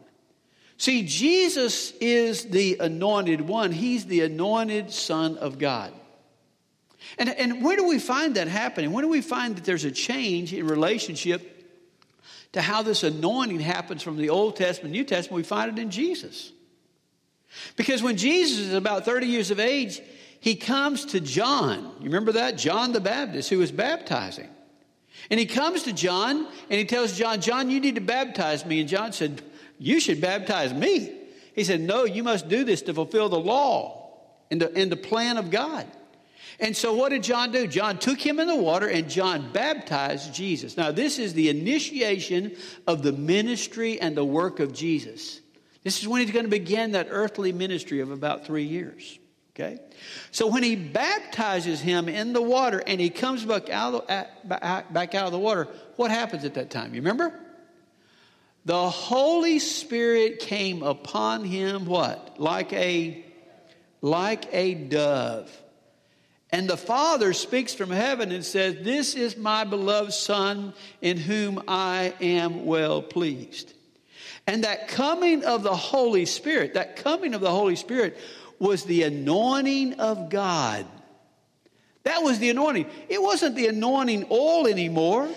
See, 0.78 1.05
Jesus 1.05 1.93
is 2.00 2.47
the 2.47 2.78
anointed 2.81 3.40
one. 3.40 3.71
He's 3.71 4.07
the 4.07 4.23
anointed 4.23 4.90
Son 4.90 5.37
of 5.37 5.59
God. 5.59 5.93
And, 7.19 7.28
and 7.28 7.62
where 7.62 7.76
do 7.76 7.87
we 7.87 8.00
find 8.00 8.35
that 8.35 8.49
happening? 8.49 8.93
When 8.93 9.05
do 9.05 9.11
we 9.11 9.21
find 9.21 9.55
that 9.57 9.64
there's 9.64 9.85
a 9.85 9.93
change 9.93 10.52
in 10.52 10.67
relationship 10.67 11.58
to 12.52 12.62
how 12.62 12.83
this 12.83 13.02
anointing 13.02 13.61
happens 13.61 14.02
from 14.02 14.17
the 14.17 14.31
Old 14.31 14.57
Testament, 14.57 14.93
New 14.93 15.05
Testament, 15.05 15.37
we 15.37 15.43
find 15.43 15.76
it 15.76 15.81
in 15.81 15.90
Jesus. 15.90 16.52
Because 17.76 18.02
when 18.02 18.17
Jesus 18.17 18.59
is 18.59 18.75
about 18.75 19.05
30 19.05 19.26
years 19.26 19.50
of 19.50 19.61
age, 19.61 20.00
he 20.40 20.55
comes 20.55 21.07
to 21.07 21.21
John. 21.21 21.93
You 21.99 22.05
remember 22.05 22.33
that? 22.33 22.57
John 22.57 22.93
the 22.93 23.00
Baptist, 23.00 23.50
who 23.50 23.59
was 23.59 23.73
baptizing. 23.73 24.49
And 25.31 25.40
he 25.40 25.47
comes 25.47 25.83
to 25.85 25.93
John 25.93 26.47
and 26.71 26.78
he 26.78 26.85
tells 26.85 27.19
John, 27.19 27.40
John, 27.40 27.71
you 27.71 27.81
need 27.81 27.97
to 27.97 28.00
baptize 28.00 28.64
me. 28.64 28.81
And 28.81 28.88
John 28.88 29.12
said, 29.12 29.43
You 29.78 30.00
should 30.00 30.21
baptize 30.21 30.73
me. 30.73 31.12
He 31.55 31.64
said, 31.64 31.81
No, 31.81 32.05
you 32.05 32.23
must 32.23 32.49
do 32.49 32.64
this 32.64 32.83
to 32.83 32.95
fulfill 32.95 33.28
the 33.28 33.40
law 33.40 34.11
and 34.50 34.61
the, 34.61 34.73
and 34.75 34.93
the 34.93 34.97
plan 34.97 35.37
of 35.37 35.50
God. 35.50 35.87
And 36.61 36.77
so, 36.77 36.93
what 36.95 37.11
did 37.11 37.23
John 37.23 37.53
do? 37.53 37.67
John 37.69 37.99
took 37.99 38.19
him 38.19 38.41
in 38.41 38.49
the 38.49 38.57
water 38.57 38.88
and 38.88 39.09
John 39.09 39.53
baptized 39.53 40.35
Jesus. 40.35 40.77
Now, 40.77 40.91
this 40.91 41.19
is 41.19 41.35
the 41.35 41.50
initiation 41.50 42.57
of 42.87 43.03
the 43.03 43.12
ministry 43.12 44.00
and 44.00 44.17
the 44.17 44.25
work 44.25 44.59
of 44.59 44.73
Jesus. 44.73 45.41
This 45.85 46.00
is 46.00 46.09
when 46.09 46.21
he's 46.21 46.33
going 46.33 46.47
to 46.47 46.50
begin 46.50 46.93
that 46.93 47.07
earthly 47.11 47.53
ministry 47.53 48.00
of 48.00 48.11
about 48.11 48.45
three 48.45 48.65
years. 48.65 49.19
Okay? 49.55 49.79
So, 50.33 50.49
when 50.49 50.65
he 50.65 50.75
baptizes 50.75 51.81
him 51.81 52.09
in 52.09 52.33
the 52.33 52.43
water 52.43 52.83
and 52.85 53.00
he 53.00 53.11
comes 53.11 53.45
back 53.45 53.71
out 53.71 53.95
of 53.95 54.07
the, 54.09 54.85
back 54.91 55.15
out 55.15 55.27
of 55.27 55.33
the 55.33 55.38
water, 55.38 55.69
what 55.95 56.11
happens 56.11 56.45
at 56.45 56.55
that 56.55 56.71
time? 56.71 56.93
You 56.93 57.00
remember? 57.03 57.38
The 58.65 58.91
Holy 58.91 59.61
Spirit 59.61 60.41
came 60.41 60.83
upon 60.83 61.45
him, 61.45 61.87
what? 61.87 62.41
Like 62.41 62.73
a, 62.73 63.25
like 64.03 64.53
a 64.53 64.75
dove. 64.75 65.50
And 66.50 66.69
the 66.69 66.76
Father 66.76 67.33
speaks 67.33 67.75
from 67.75 67.90
heaven 67.90 68.33
and 68.33 68.45
says, 68.45 68.76
This 68.81 69.14
is 69.14 69.37
my 69.37 69.64
beloved 69.64 70.12
Son 70.12 70.73
in 71.02 71.19
whom 71.19 71.62
I 71.69 72.14
am 72.21 72.64
well 72.64 73.02
pleased. 73.02 73.75
And 74.47 74.64
that 74.64 74.88
coming 74.88 75.45
of 75.45 75.62
the 75.62 75.76
Holy 75.76 76.25
Spirit, 76.25 76.75
that 76.75 76.97
coming 76.97 77.35
of 77.35 77.43
the 77.43 77.50
Holy 77.50 77.76
Spirit 77.76 78.17
was 78.59 78.85
the 78.85 79.02
anointing 79.02 80.00
of 80.00 80.31
God. 80.31 80.87
That 82.05 82.23
was 82.23 82.38
the 82.38 82.49
anointing. 82.49 82.87
It 83.11 83.21
wasn't 83.21 83.55
the 83.55 83.67
anointing 83.67 84.28
oil 84.31 84.67
anymore. 84.67 85.28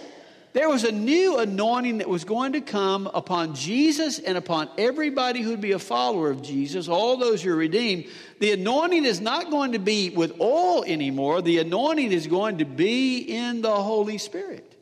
There 0.54 0.70
was 0.70 0.84
a 0.84 0.92
new 0.92 1.38
anointing 1.38 2.00
that 2.00 2.10
was 2.10 2.26
going 2.26 2.54
to 2.54 2.62
come 2.62 3.08
upon 3.08 3.56
Jesus 3.56 4.20
and 4.20 4.38
upon 4.38 4.70
everybody 4.78 5.42
who'd 5.42 5.62
be 5.62 5.72
a 5.72 5.80
follower 5.80 6.30
of 6.30 6.42
Jesus, 6.42 6.90
all 6.90 7.18
those 7.18 7.42
who 7.42 7.52
are 7.52 7.56
redeemed. 7.56 8.06
The 8.42 8.54
anointing 8.54 9.06
is 9.06 9.22
not 9.22 9.52
going 9.52 9.74
to 9.74 9.80
be 9.80 10.10
with 10.10 10.42
oil 10.42 10.84
anymore. 10.84 11.44
The 11.44 11.60
anointing 11.60 12.12
is 12.12 12.26
going 12.26 12.58
to 12.58 12.66
be 12.66 13.20
in 13.20 13.62
the 13.62 13.72
Holy 13.72 14.18
Spirit. 14.18 14.76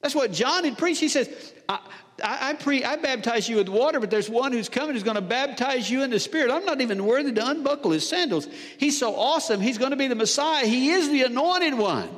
That's 0.00 0.14
what 0.14 0.32
John 0.32 0.64
had 0.64 0.78
preached. 0.78 0.98
He 0.98 1.10
says, 1.10 1.52
I, 1.68 1.78
I, 2.22 2.38
I, 2.50 2.54
pre, 2.54 2.82
I 2.82 2.96
baptize 2.96 3.50
you 3.50 3.56
with 3.56 3.68
water, 3.68 4.00
but 4.00 4.10
there's 4.10 4.30
one 4.30 4.52
who's 4.52 4.70
coming 4.70 4.94
who's 4.94 5.02
going 5.02 5.16
to 5.16 5.20
baptize 5.20 5.90
you 5.90 6.04
in 6.04 6.08
the 6.08 6.18
Spirit. 6.18 6.50
I'm 6.50 6.64
not 6.64 6.80
even 6.80 7.04
worthy 7.04 7.32
to 7.32 7.46
unbuckle 7.46 7.90
his 7.90 8.08
sandals. 8.08 8.48
He's 8.78 8.98
so 8.98 9.14
awesome. 9.14 9.60
He's 9.60 9.76
going 9.76 9.90
to 9.90 9.98
be 9.98 10.08
the 10.08 10.14
Messiah. 10.14 10.64
He 10.64 10.88
is 10.88 11.10
the 11.10 11.24
anointed 11.24 11.74
one. 11.74 12.08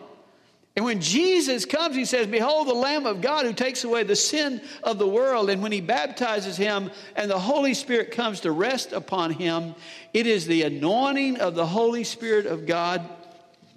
And 0.76 0.84
when 0.84 1.00
Jesus 1.00 1.64
comes, 1.64 1.96
he 1.96 2.04
says, 2.04 2.26
Behold 2.26 2.68
the 2.68 2.74
Lamb 2.74 3.06
of 3.06 3.22
God 3.22 3.46
who 3.46 3.54
takes 3.54 3.82
away 3.82 4.02
the 4.02 4.14
sin 4.14 4.60
of 4.82 4.98
the 4.98 5.08
world. 5.08 5.48
And 5.48 5.62
when 5.62 5.72
he 5.72 5.80
baptizes 5.80 6.58
him 6.58 6.90
and 7.16 7.30
the 7.30 7.38
Holy 7.38 7.72
Spirit 7.72 8.10
comes 8.10 8.40
to 8.40 8.52
rest 8.52 8.92
upon 8.92 9.30
him, 9.30 9.74
it 10.12 10.26
is 10.26 10.46
the 10.46 10.62
anointing 10.62 11.38
of 11.38 11.54
the 11.54 11.66
Holy 11.66 12.04
Spirit 12.04 12.44
of 12.44 12.66
God 12.66 13.08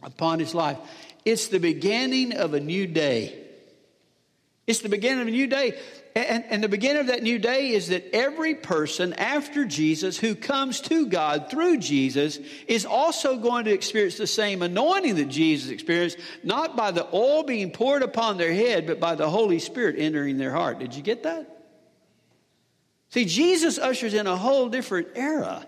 upon 0.03 0.39
his 0.39 0.53
life. 0.53 0.77
It's 1.23 1.47
the 1.47 1.59
beginning 1.59 2.33
of 2.33 2.53
a 2.53 2.59
new 2.59 2.85
day. 2.85 3.38
It's 4.69 4.81
the 4.81 4.89
beginning 4.89 5.21
of 5.21 5.27
a 5.27 5.31
new 5.31 5.47
day. 5.47 5.79
And, 6.15 6.45
and, 6.47 6.63
the 6.63 6.69
beginning 6.69 7.01
of 7.01 7.07
that 7.07 7.23
new 7.23 7.39
day 7.39 7.71
is 7.71 7.87
that 7.87 8.13
every 8.13 8.53
person 8.53 9.13
after 9.13 9.65
Jesus 9.65 10.19
who 10.19 10.35
comes 10.35 10.79
to 10.81 11.07
God 11.07 11.49
through 11.49 11.77
Jesus 11.77 12.37
is 12.67 12.85
also 12.85 13.37
going 13.37 13.65
to 13.65 13.71
experience 13.71 14.17
the 14.17 14.27
same 14.27 14.61
anointing 14.61 15.15
that 15.15 15.29
Jesus 15.29 15.71
experienced, 15.71 16.19
not 16.43 16.77
by 16.77 16.91
the 16.91 17.07
oil 17.11 17.41
being 17.41 17.71
poured 17.71 18.03
upon 18.03 18.37
their 18.37 18.53
head, 18.53 18.85
but 18.85 18.99
by 18.99 19.15
the 19.15 19.27
Holy 19.27 19.57
Spirit 19.57 19.95
entering 19.97 20.37
their 20.37 20.51
heart. 20.51 20.77
Did 20.77 20.93
you 20.93 21.01
get 21.01 21.23
that? 21.23 21.65
See, 23.09 23.25
Jesus 23.25 23.79
ushers 23.79 24.13
in 24.13 24.27
a 24.27 24.37
whole 24.37 24.69
different 24.69 25.07
era, 25.15 25.65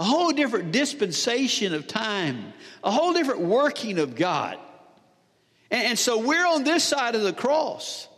a 0.00 0.04
whole 0.04 0.32
different 0.32 0.72
dispensation 0.72 1.74
of 1.74 1.86
time, 1.86 2.54
a 2.82 2.90
whole 2.90 3.12
different 3.12 3.42
working 3.42 4.00
of 4.00 4.16
God. 4.16 4.58
And, 5.70 5.88
and 5.88 5.98
so 5.98 6.18
we're 6.18 6.46
on 6.46 6.64
this 6.64 6.84
side 6.84 7.14
of 7.14 7.22
the 7.22 7.32
cross. 7.32 8.08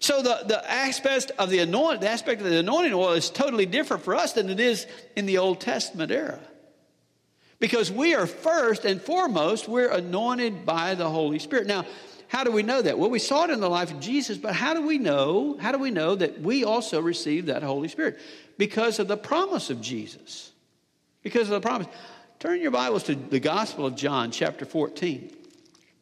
So 0.00 0.22
the, 0.22 0.44
the 0.46 0.70
aspect 0.70 1.32
of 1.38 1.50
the 1.50 1.58
anointing, 1.58 2.00
the 2.00 2.10
aspect 2.10 2.40
of 2.40 2.48
the 2.48 2.58
anointing 2.58 2.94
oil 2.94 3.12
is 3.12 3.30
totally 3.30 3.66
different 3.66 4.04
for 4.04 4.14
us 4.14 4.32
than 4.32 4.48
it 4.48 4.60
is 4.60 4.86
in 5.16 5.26
the 5.26 5.38
Old 5.38 5.60
Testament 5.60 6.12
era. 6.12 6.40
Because 7.58 7.90
we 7.90 8.14
are 8.14 8.26
first 8.26 8.84
and 8.84 9.02
foremost, 9.02 9.68
we're 9.68 9.90
anointed 9.90 10.64
by 10.64 10.94
the 10.94 11.08
Holy 11.08 11.40
Spirit. 11.40 11.66
Now, 11.66 11.84
how 12.28 12.44
do 12.44 12.52
we 12.52 12.62
know 12.62 12.80
that? 12.80 12.98
Well, 12.98 13.10
we 13.10 13.18
saw 13.18 13.44
it 13.44 13.50
in 13.50 13.58
the 13.58 13.70
life 13.70 13.90
of 13.90 13.98
Jesus, 14.00 14.38
but 14.38 14.54
how 14.54 14.74
do 14.74 14.86
we 14.86 14.98
know? 14.98 15.56
How 15.58 15.72
do 15.72 15.78
we 15.78 15.90
know 15.90 16.14
that 16.14 16.40
we 16.40 16.62
also 16.62 17.00
receive 17.00 17.46
that 17.46 17.62
Holy 17.62 17.88
Spirit? 17.88 18.20
Because 18.58 18.98
of 18.98 19.08
the 19.08 19.16
promise 19.16 19.70
of 19.70 19.80
Jesus. 19.80 20.52
Because 21.22 21.42
of 21.42 21.60
the 21.60 21.66
promise. 21.66 21.88
Turn 22.38 22.60
your 22.60 22.70
Bibles 22.70 23.02
to 23.04 23.16
the 23.16 23.40
Gospel 23.40 23.86
of 23.86 23.96
John, 23.96 24.30
chapter 24.30 24.64
14. 24.64 25.37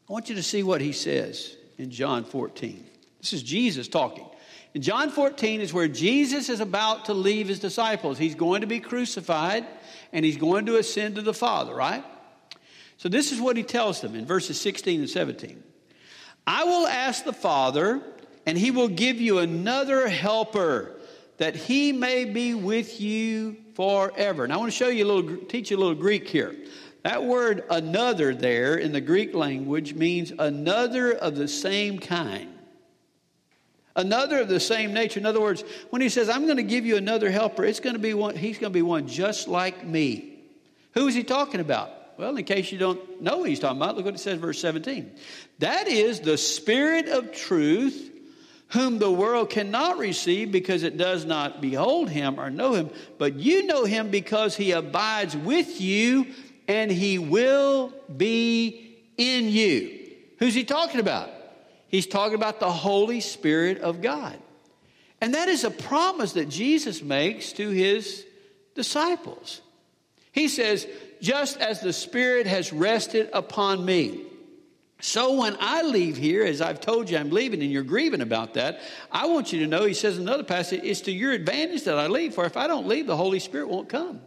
I 0.09 0.13
want 0.13 0.29
you 0.29 0.37
to 0.37 0.43
see 0.43 0.63
what 0.63 0.81
he 0.81 0.93
says 0.93 1.57
in 1.79 1.91
John 1.91 2.25
14. 2.25 2.85
This 3.21 3.33
is 3.33 3.43
Jesus 3.43 3.89
talking. 3.89 4.27
In 4.73 4.83
John 4.83 5.11
14 5.11 5.61
is 5.61 5.73
where 5.73 5.89
Jesus 5.89 6.49
is 6.49 6.61
about 6.61 7.07
to 7.07 7.15
leave 7.15 7.49
his 7.49 7.59
disciples. 7.59 8.19
He's 8.19 8.35
going 8.35 8.61
to 8.61 8.67
be 8.67 8.79
crucified 8.79 9.67
and 10.13 10.25
he's 10.25 10.37
going 10.37 10.67
to 10.67 10.77
ascend 10.77 11.17
to 11.17 11.23
the 11.23 11.35
Father, 11.35 11.75
right? 11.75 12.05
So 12.99 13.09
this 13.09 13.33
is 13.33 13.41
what 13.41 13.57
he 13.57 13.63
tells 13.63 14.01
them 14.01 14.15
in 14.15 14.27
verses 14.27 14.61
16 14.61 15.01
and 15.01 15.11
17. 15.11 15.63
I 16.47 16.65
will 16.65 16.87
ask 16.87 17.25
the 17.25 17.33
Father, 17.33 18.01
and 18.47 18.57
he 18.57 18.71
will 18.71 18.89
give 18.89 19.21
you 19.21 19.39
another 19.39 20.09
helper 20.09 20.93
that 21.39 21.57
he 21.57 21.93
may 21.93 22.25
be 22.25 22.55
with 22.55 23.01
you 23.01 23.57
forever. 23.75 24.45
And 24.45 24.53
I 24.53 24.57
want 24.57 24.71
to 24.71 24.77
show 24.77 24.89
you 24.89 25.05
a 25.05 25.11
little, 25.13 25.37
teach 25.47 25.71
you 25.71 25.77
a 25.77 25.81
little 25.81 25.95
Greek 25.95 26.29
here. 26.29 26.55
That 27.07 27.23
word 27.23 27.63
another 27.71 28.35
there 28.35 28.75
in 28.75 28.91
the 28.91 29.01
Greek 29.01 29.33
language 29.33 29.95
means 29.95 30.33
another 30.37 31.13
of 31.13 31.37
the 31.37 31.47
same 31.47 32.01
kind 32.01 32.53
another 33.95 34.41
of 34.41 34.49
the 34.49 34.59
same 34.59 34.93
nature. 34.93 35.21
In 35.21 35.25
other 35.25 35.41
words, 35.41 35.63
when 35.91 36.03
he 36.03 36.09
says, 36.09 36.29
I'm 36.29 36.47
going 36.47 36.57
to 36.57 36.65
give 36.65 36.85
you 36.85 36.97
another 36.97 37.31
helper, 37.31 37.65
it's 37.65 37.79
going 37.79 37.95
to 37.95 38.01
be 38.01 38.13
one, 38.13 38.35
he's 38.35 38.59
going 38.59 38.73
to 38.73 38.77
be 38.77 38.83
one 38.83 39.07
just 39.07 39.47
like 39.47 39.87
me. 39.87 40.35
Who 40.95 41.07
is 41.07 41.15
he 41.15 41.23
talking 41.23 41.61
about? 41.61 42.19
Well, 42.19 42.37
in 42.37 42.45
case 42.45 42.73
you 42.73 42.79
don't 42.79 43.23
know 43.23 43.39
what 43.39 43.51
he's 43.51 43.61
talking 43.61 43.77
about, 43.77 43.95
look 43.95 44.05
what 44.05 44.15
it 44.15 44.19
says, 44.19 44.41
verse 44.41 44.61
17. 44.61 45.09
That 45.61 45.87
is 45.87 46.19
the 46.19 46.37
Spirit 46.37 47.09
of 47.09 47.31
truth, 47.31 48.11
whom 48.71 48.99
the 48.99 49.13
world 49.13 49.49
cannot 49.49 49.99
receive 49.99 50.51
because 50.51 50.83
it 50.83 50.97
does 50.97 51.25
not 51.25 51.61
behold 51.61 52.11
him 52.11 52.41
or 52.41 52.51
know 52.51 52.75
him, 52.75 52.91
but 53.17 53.37
you 53.37 53.65
know 53.65 53.85
him 53.85 54.11
because 54.11 54.57
he 54.57 54.73
abides 54.73 55.37
with 55.37 55.81
you 55.81 56.27
and 56.69 56.91
he 56.91 57.19
will 57.19 57.93
be 58.15 58.99
in 59.17 59.49
you. 59.49 59.99
Who's 60.39 60.55
he 60.55 60.65
talking 60.65 61.01
about? 61.01 61.31
He's 61.89 62.07
talking 62.07 62.35
about 62.35 62.61
the 62.61 62.71
Holy 62.71 63.21
Spirit 63.21 63.79
of 63.79 64.03
God. 64.03 64.37
And 65.21 65.35
that 65.35 65.49
is 65.49 65.65
a 65.65 65.71
promise 65.71 66.33
that 66.33 66.49
Jesus 66.49 67.03
makes 67.03 67.53
to 67.55 67.71
his 67.71 68.25
disciples. 68.75 69.63
He 70.33 70.49
says, 70.49 70.87
Just 71.21 71.57
as 71.59 71.81
the 71.81 71.93
Spirit 71.93 72.47
has 72.47 72.73
rested 72.73 73.31
upon 73.33 73.85
me. 73.85 74.23
So 75.01 75.35
when 75.41 75.57
I 75.61 75.83
leave 75.83 76.17
here, 76.17 76.45
as 76.45 76.61
I've 76.61 76.81
told 76.81 77.11
you 77.11 77.19
I'm 77.19 77.31
leaving 77.31 77.63
and 77.63 77.71
you're 77.71 77.83
grieving 77.83 78.23
about 78.23 78.55
that, 78.55 78.81
I 79.13 79.27
want 79.27 79.53
you 79.53 79.61
to 79.61 79.67
know, 79.67 79.85
he 79.85 79.95
says 79.95 80.17
in 80.17 80.23
another 80.23 80.43
passage, 80.43 80.81
it's 80.83 81.03
to 81.03 81.13
your 81.13 81.33
advantage 81.33 81.85
that 81.85 81.99
I 81.99 82.07
leave, 82.07 82.35
for 82.35 82.45
if 82.45 82.57
I 82.57 82.67
don't 82.67 82.87
leave, 82.87 83.07
the 83.07 83.17
Holy 83.17 83.39
Spirit 83.39 83.69
won't 83.69 83.89
come. 83.89 84.21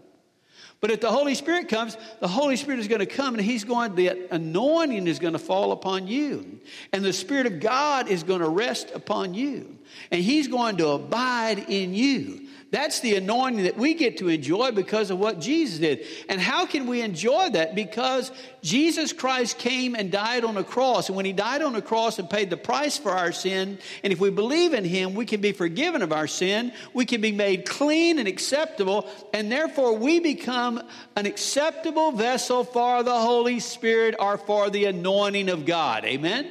But 0.81 0.91
if 0.91 1.01
the 1.01 1.12
Holy 1.12 1.36
Spirit 1.36 1.67
comes, 1.67 1.98
the 2.21 2.27
Holy 2.27 2.55
Spirit 2.55 2.79
is 2.79 2.88
going 2.88 3.00
to 3.00 3.05
come 3.05 3.36
and 3.36 3.43
He's 3.43 3.65
going, 3.65 3.95
the 3.95 4.27
anointing 4.31 5.07
is 5.07 5.19
going 5.19 5.33
to 5.33 5.39
fall 5.39 5.71
upon 5.74 6.07
you. 6.07 6.59
And 6.93 7.03
the 7.03 7.12
Spirit 7.12 7.48
of 7.48 7.59
God 7.59 8.07
is 8.07 8.24
going 8.24 8.39
to 8.39 8.50
rest 8.50 8.91
upon 8.93 9.33
you. 9.33 9.77
And 10.09 10.21
He's 10.21 10.48
going 10.48 10.77
to 10.77 10.89
abide 10.89 11.65
in 11.67 11.93
you. 11.93 12.49
That's 12.72 13.00
the 13.00 13.16
anointing 13.16 13.64
that 13.64 13.78
we 13.78 13.96
get 13.96 14.18
to 14.20 14.30
enjoy 14.30 14.72
because 14.72 15.10
of 15.10 15.18
what 15.18 15.40
Jesus 15.40 15.80
did. 15.80 16.06
And 16.30 16.40
how 16.40 16.68
can 16.68 16.86
we 16.86 17.02
enjoy 17.02 17.50
that? 17.50 17.74
Because 17.74 18.32
Jesus 18.62 19.12
Christ 19.12 19.58
came 19.58 19.96
and 19.96 20.12
died 20.12 20.44
on 20.44 20.56
a 20.56 20.64
cross. 20.64 21.10
And 21.10 21.16
when 21.16 21.26
he 21.26 21.34
died 21.34 21.64
on 21.64 21.74
a 21.74 21.82
cross 21.82 22.20
and 22.20 22.30
paid 22.30 22.52
the 22.52 22.58
price 22.58 22.96
for 22.96 23.10
our 23.10 23.32
sin, 23.32 23.80
and 24.04 24.14
if 24.14 24.20
we 24.20 24.30
believe 24.30 24.76
in 24.76 24.86
him, 24.86 25.16
we 25.16 25.26
can 25.26 25.42
be 25.42 25.52
forgiven 25.52 26.04
of 26.04 26.12
our 26.12 26.28
sin, 26.28 26.72
we 26.94 27.06
can 27.06 27.22
be 27.22 27.32
made 27.32 27.66
clean 27.66 28.20
and 28.20 28.28
acceptable, 28.28 29.10
and 29.34 29.52
therefore 29.52 29.98
we 29.98 30.20
become 30.20 30.80
an 31.16 31.26
acceptable 31.26 32.12
vessel 32.12 32.64
for 32.64 33.02
the 33.02 33.20
Holy 33.20 33.60
Spirit 33.60 34.14
or 34.20 34.38
for 34.38 34.70
the 34.70 34.86
anointing 34.86 35.50
of 35.50 35.66
God. 35.66 36.06
Amen? 36.06 36.48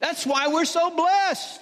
That's 0.00 0.26
why 0.26 0.48
we're 0.48 0.64
so 0.64 0.90
blessed. 0.90 1.60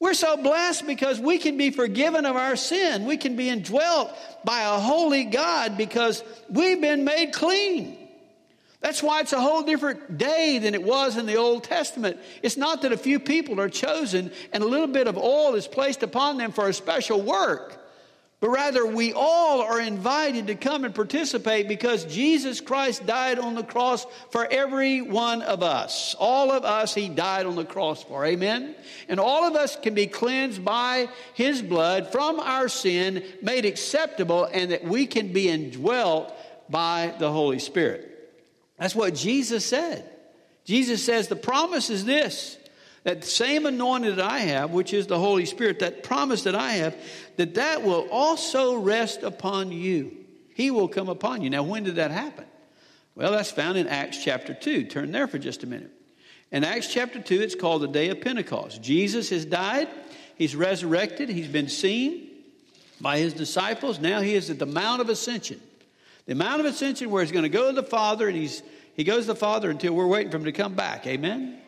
We're 0.00 0.14
so 0.14 0.36
blessed 0.36 0.86
because 0.86 1.18
we 1.18 1.38
can 1.38 1.56
be 1.56 1.70
forgiven 1.70 2.24
of 2.24 2.36
our 2.36 2.54
sin. 2.54 3.04
We 3.04 3.16
can 3.16 3.34
be 3.34 3.48
indwelt 3.48 4.14
by 4.44 4.62
a 4.62 4.78
holy 4.78 5.24
God 5.24 5.76
because 5.76 6.22
we've 6.48 6.80
been 6.80 7.04
made 7.04 7.32
clean. 7.32 8.08
That's 8.80 9.02
why 9.02 9.20
it's 9.20 9.32
a 9.32 9.40
whole 9.40 9.62
different 9.62 10.18
day 10.18 10.60
than 10.60 10.74
it 10.74 10.82
was 10.84 11.16
in 11.16 11.26
the 11.26 11.36
Old 11.36 11.64
Testament. 11.64 12.18
It's 12.42 12.56
not 12.56 12.82
that 12.82 12.92
a 12.92 12.96
few 12.96 13.18
people 13.18 13.60
are 13.60 13.68
chosen 13.68 14.30
and 14.52 14.62
a 14.62 14.66
little 14.66 14.86
bit 14.86 15.08
of 15.08 15.18
oil 15.18 15.56
is 15.56 15.66
placed 15.66 16.04
upon 16.04 16.36
them 16.36 16.52
for 16.52 16.68
a 16.68 16.72
special 16.72 17.20
work. 17.20 17.87
But 18.40 18.50
rather, 18.50 18.86
we 18.86 19.12
all 19.12 19.62
are 19.62 19.80
invited 19.80 20.46
to 20.46 20.54
come 20.54 20.84
and 20.84 20.94
participate 20.94 21.66
because 21.66 22.04
Jesus 22.04 22.60
Christ 22.60 23.04
died 23.04 23.40
on 23.40 23.56
the 23.56 23.64
cross 23.64 24.06
for 24.30 24.46
every 24.46 25.00
one 25.00 25.42
of 25.42 25.64
us. 25.64 26.14
All 26.20 26.52
of 26.52 26.64
us, 26.64 26.94
He 26.94 27.08
died 27.08 27.46
on 27.46 27.56
the 27.56 27.64
cross 27.64 28.04
for. 28.04 28.24
Amen? 28.24 28.76
And 29.08 29.18
all 29.18 29.44
of 29.44 29.56
us 29.56 29.74
can 29.74 29.94
be 29.94 30.06
cleansed 30.06 30.64
by 30.64 31.08
His 31.34 31.62
blood 31.62 32.12
from 32.12 32.38
our 32.38 32.68
sin, 32.68 33.24
made 33.42 33.64
acceptable, 33.64 34.44
and 34.44 34.70
that 34.70 34.84
we 34.84 35.06
can 35.06 35.32
be 35.32 35.48
indwelt 35.48 36.32
by 36.70 37.14
the 37.18 37.32
Holy 37.32 37.58
Spirit. 37.58 38.04
That's 38.78 38.94
what 38.94 39.16
Jesus 39.16 39.64
said. 39.64 40.08
Jesus 40.64 41.02
says 41.02 41.28
the 41.28 41.34
promise 41.34 41.88
is 41.88 42.04
this 42.04 42.57
that 43.04 43.24
same 43.24 43.66
anointing 43.66 44.16
that 44.16 44.24
I 44.24 44.40
have, 44.40 44.70
which 44.70 44.92
is 44.92 45.06
the 45.06 45.18
Holy 45.18 45.46
Spirit, 45.46 45.78
that 45.80 46.02
promise 46.02 46.42
that 46.44 46.54
I 46.54 46.72
have, 46.72 46.96
that 47.36 47.54
that 47.54 47.82
will 47.82 48.08
also 48.10 48.76
rest 48.76 49.22
upon 49.22 49.72
you. 49.72 50.16
He 50.54 50.70
will 50.70 50.88
come 50.88 51.08
upon 51.08 51.42
you. 51.42 51.50
Now, 51.50 51.62
when 51.62 51.84
did 51.84 51.96
that 51.96 52.10
happen? 52.10 52.44
Well, 53.14 53.32
that's 53.32 53.50
found 53.50 53.78
in 53.78 53.86
Acts 53.88 54.22
chapter 54.22 54.54
2. 54.54 54.84
Turn 54.84 55.12
there 55.12 55.26
for 55.26 55.38
just 55.38 55.62
a 55.62 55.66
minute. 55.66 55.90
In 56.50 56.64
Acts 56.64 56.92
chapter 56.92 57.20
2, 57.20 57.40
it's 57.40 57.54
called 57.54 57.82
the 57.82 57.88
day 57.88 58.08
of 58.08 58.20
Pentecost. 58.20 58.82
Jesus 58.82 59.30
has 59.30 59.44
died. 59.44 59.88
He's 60.36 60.56
resurrected. 60.56 61.28
He's 61.28 61.48
been 61.48 61.68
seen 61.68 62.28
by 63.00 63.18
his 63.18 63.34
disciples. 63.34 63.98
Now 63.98 64.20
he 64.20 64.34
is 64.34 64.50
at 64.50 64.58
the 64.58 64.66
Mount 64.66 65.00
of 65.00 65.08
Ascension. 65.08 65.60
The 66.26 66.34
Mount 66.34 66.60
of 66.60 66.66
Ascension 66.66 67.10
where 67.10 67.22
he's 67.22 67.32
going 67.32 67.44
to 67.44 67.48
go 67.48 67.68
to 67.68 67.80
the 67.80 67.86
Father, 67.86 68.28
and 68.28 68.36
he's, 68.36 68.62
he 68.94 69.04
goes 69.04 69.24
to 69.24 69.32
the 69.32 69.36
Father 69.36 69.70
until 69.70 69.94
we're 69.94 70.06
waiting 70.06 70.30
for 70.30 70.38
him 70.38 70.44
to 70.44 70.52
come 70.52 70.74
back. 70.74 71.06
Amen? 71.06 71.60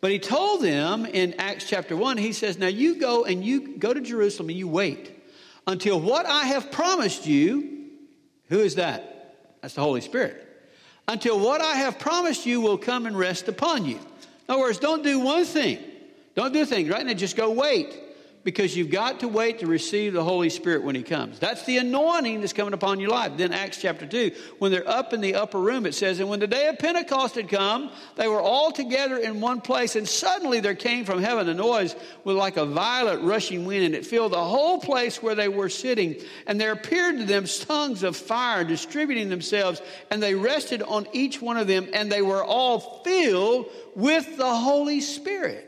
But 0.00 0.12
he 0.12 0.18
told 0.18 0.62
them 0.62 1.06
in 1.06 1.34
Acts 1.38 1.68
chapter 1.68 1.96
1, 1.96 2.18
he 2.18 2.32
says, 2.32 2.58
Now 2.58 2.68
you 2.68 3.00
go 3.00 3.24
and 3.24 3.44
you 3.44 3.76
go 3.78 3.92
to 3.92 4.00
Jerusalem 4.00 4.50
and 4.50 4.58
you 4.58 4.68
wait 4.68 5.12
until 5.66 6.00
what 6.00 6.24
I 6.24 6.44
have 6.44 6.70
promised 6.70 7.26
you, 7.26 7.88
who 8.48 8.60
is 8.60 8.76
that? 8.76 9.36
That's 9.60 9.74
the 9.74 9.82
Holy 9.82 10.00
Spirit. 10.00 10.44
Until 11.06 11.38
what 11.40 11.60
I 11.60 11.74
have 11.74 11.98
promised 11.98 12.46
you 12.46 12.60
will 12.60 12.78
come 12.78 13.06
and 13.06 13.18
rest 13.18 13.48
upon 13.48 13.84
you. 13.84 13.96
In 13.96 14.54
other 14.54 14.60
words, 14.60 14.78
don't 14.78 15.02
do 15.02 15.18
one 15.20 15.44
thing. 15.44 15.78
Don't 16.34 16.52
do 16.52 16.64
things 16.64 16.88
right 16.88 17.04
now. 17.04 17.14
Just 17.14 17.36
go 17.36 17.50
wait 17.50 17.98
because 18.44 18.76
you've 18.76 18.90
got 18.90 19.20
to 19.20 19.28
wait 19.28 19.58
to 19.58 19.66
receive 19.66 20.12
the 20.12 20.24
Holy 20.24 20.48
Spirit 20.48 20.82
when 20.82 20.94
He 20.94 21.02
comes. 21.02 21.38
That's 21.38 21.64
the 21.64 21.78
anointing 21.78 22.40
that's 22.40 22.52
coming 22.52 22.72
upon 22.72 23.00
your 23.00 23.10
life. 23.10 23.32
Then, 23.36 23.52
Acts 23.52 23.80
chapter 23.80 24.06
2, 24.06 24.30
when 24.58 24.72
they're 24.72 24.88
up 24.88 25.12
in 25.12 25.20
the 25.20 25.34
upper 25.34 25.60
room, 25.60 25.86
it 25.86 25.94
says, 25.94 26.20
And 26.20 26.28
when 26.28 26.40
the 26.40 26.46
day 26.46 26.68
of 26.68 26.78
Pentecost 26.78 27.34
had 27.34 27.48
come, 27.48 27.90
they 28.16 28.28
were 28.28 28.40
all 28.40 28.72
together 28.72 29.18
in 29.18 29.40
one 29.40 29.60
place, 29.60 29.96
and 29.96 30.08
suddenly 30.08 30.60
there 30.60 30.74
came 30.74 31.04
from 31.04 31.20
heaven 31.20 31.48
a 31.48 31.54
noise 31.54 31.94
with 32.24 32.36
like 32.36 32.56
a 32.56 32.64
violent 32.64 33.22
rushing 33.22 33.66
wind, 33.66 33.84
and 33.84 33.94
it 33.94 34.06
filled 34.06 34.32
the 34.32 34.44
whole 34.44 34.80
place 34.80 35.22
where 35.22 35.34
they 35.34 35.48
were 35.48 35.68
sitting. 35.68 36.16
And 36.46 36.60
there 36.60 36.72
appeared 36.72 37.18
to 37.18 37.24
them 37.24 37.44
tongues 37.44 38.02
of 38.02 38.16
fire 38.16 38.64
distributing 38.64 39.28
themselves, 39.28 39.82
and 40.10 40.22
they 40.22 40.34
rested 40.34 40.82
on 40.82 41.06
each 41.12 41.42
one 41.42 41.56
of 41.56 41.66
them, 41.66 41.88
and 41.92 42.10
they 42.10 42.22
were 42.22 42.42
all 42.42 43.02
filled 43.04 43.66
with 43.94 44.36
the 44.36 44.54
Holy 44.54 45.00
Spirit. 45.00 45.67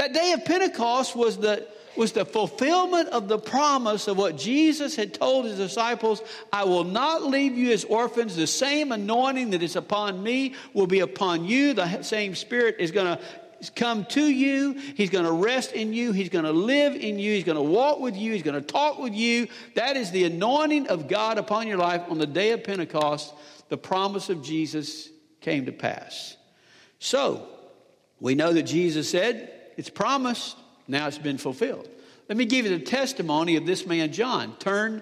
That 0.00 0.14
day 0.14 0.32
of 0.32 0.46
Pentecost 0.46 1.14
was 1.14 1.36
the, 1.36 1.66
was 1.94 2.12
the 2.12 2.24
fulfillment 2.24 3.10
of 3.10 3.28
the 3.28 3.38
promise 3.38 4.08
of 4.08 4.16
what 4.16 4.38
Jesus 4.38 4.96
had 4.96 5.12
told 5.12 5.44
his 5.44 5.58
disciples 5.58 6.22
I 6.50 6.64
will 6.64 6.84
not 6.84 7.24
leave 7.24 7.52
you 7.52 7.70
as 7.72 7.84
orphans. 7.84 8.34
The 8.34 8.46
same 8.46 8.92
anointing 8.92 9.50
that 9.50 9.62
is 9.62 9.76
upon 9.76 10.22
me 10.22 10.54
will 10.72 10.86
be 10.86 11.00
upon 11.00 11.44
you. 11.44 11.74
The 11.74 12.00
same 12.00 12.34
Spirit 12.34 12.76
is 12.78 12.92
going 12.92 13.14
to 13.14 13.72
come 13.72 14.06
to 14.06 14.24
you. 14.24 14.72
He's 14.72 15.10
going 15.10 15.26
to 15.26 15.32
rest 15.32 15.72
in 15.72 15.92
you. 15.92 16.12
He's 16.12 16.30
going 16.30 16.46
to 16.46 16.50
live 16.50 16.94
in 16.94 17.18
you. 17.18 17.34
He's 17.34 17.44
going 17.44 17.58
to 17.58 17.62
walk 17.62 18.00
with 18.00 18.16
you. 18.16 18.32
He's 18.32 18.42
going 18.42 18.58
to 18.58 18.66
talk 18.66 18.98
with 18.98 19.12
you. 19.12 19.48
That 19.74 19.98
is 19.98 20.10
the 20.12 20.24
anointing 20.24 20.88
of 20.88 21.08
God 21.08 21.36
upon 21.36 21.68
your 21.68 21.76
life 21.76 22.04
on 22.08 22.16
the 22.16 22.26
day 22.26 22.52
of 22.52 22.64
Pentecost. 22.64 23.34
The 23.68 23.76
promise 23.76 24.30
of 24.30 24.42
Jesus 24.42 25.10
came 25.42 25.66
to 25.66 25.72
pass. 25.72 26.38
So, 27.00 27.46
we 28.18 28.34
know 28.34 28.54
that 28.54 28.62
Jesus 28.62 29.10
said, 29.10 29.59
it's 29.80 29.88
promised, 29.88 30.58
now 30.88 31.06
it's 31.06 31.16
been 31.16 31.38
fulfilled. 31.38 31.88
Let 32.28 32.36
me 32.36 32.44
give 32.44 32.66
you 32.66 32.76
the 32.76 32.84
testimony 32.84 33.56
of 33.56 33.64
this 33.64 33.86
man, 33.86 34.12
John. 34.12 34.54
Turn 34.58 35.00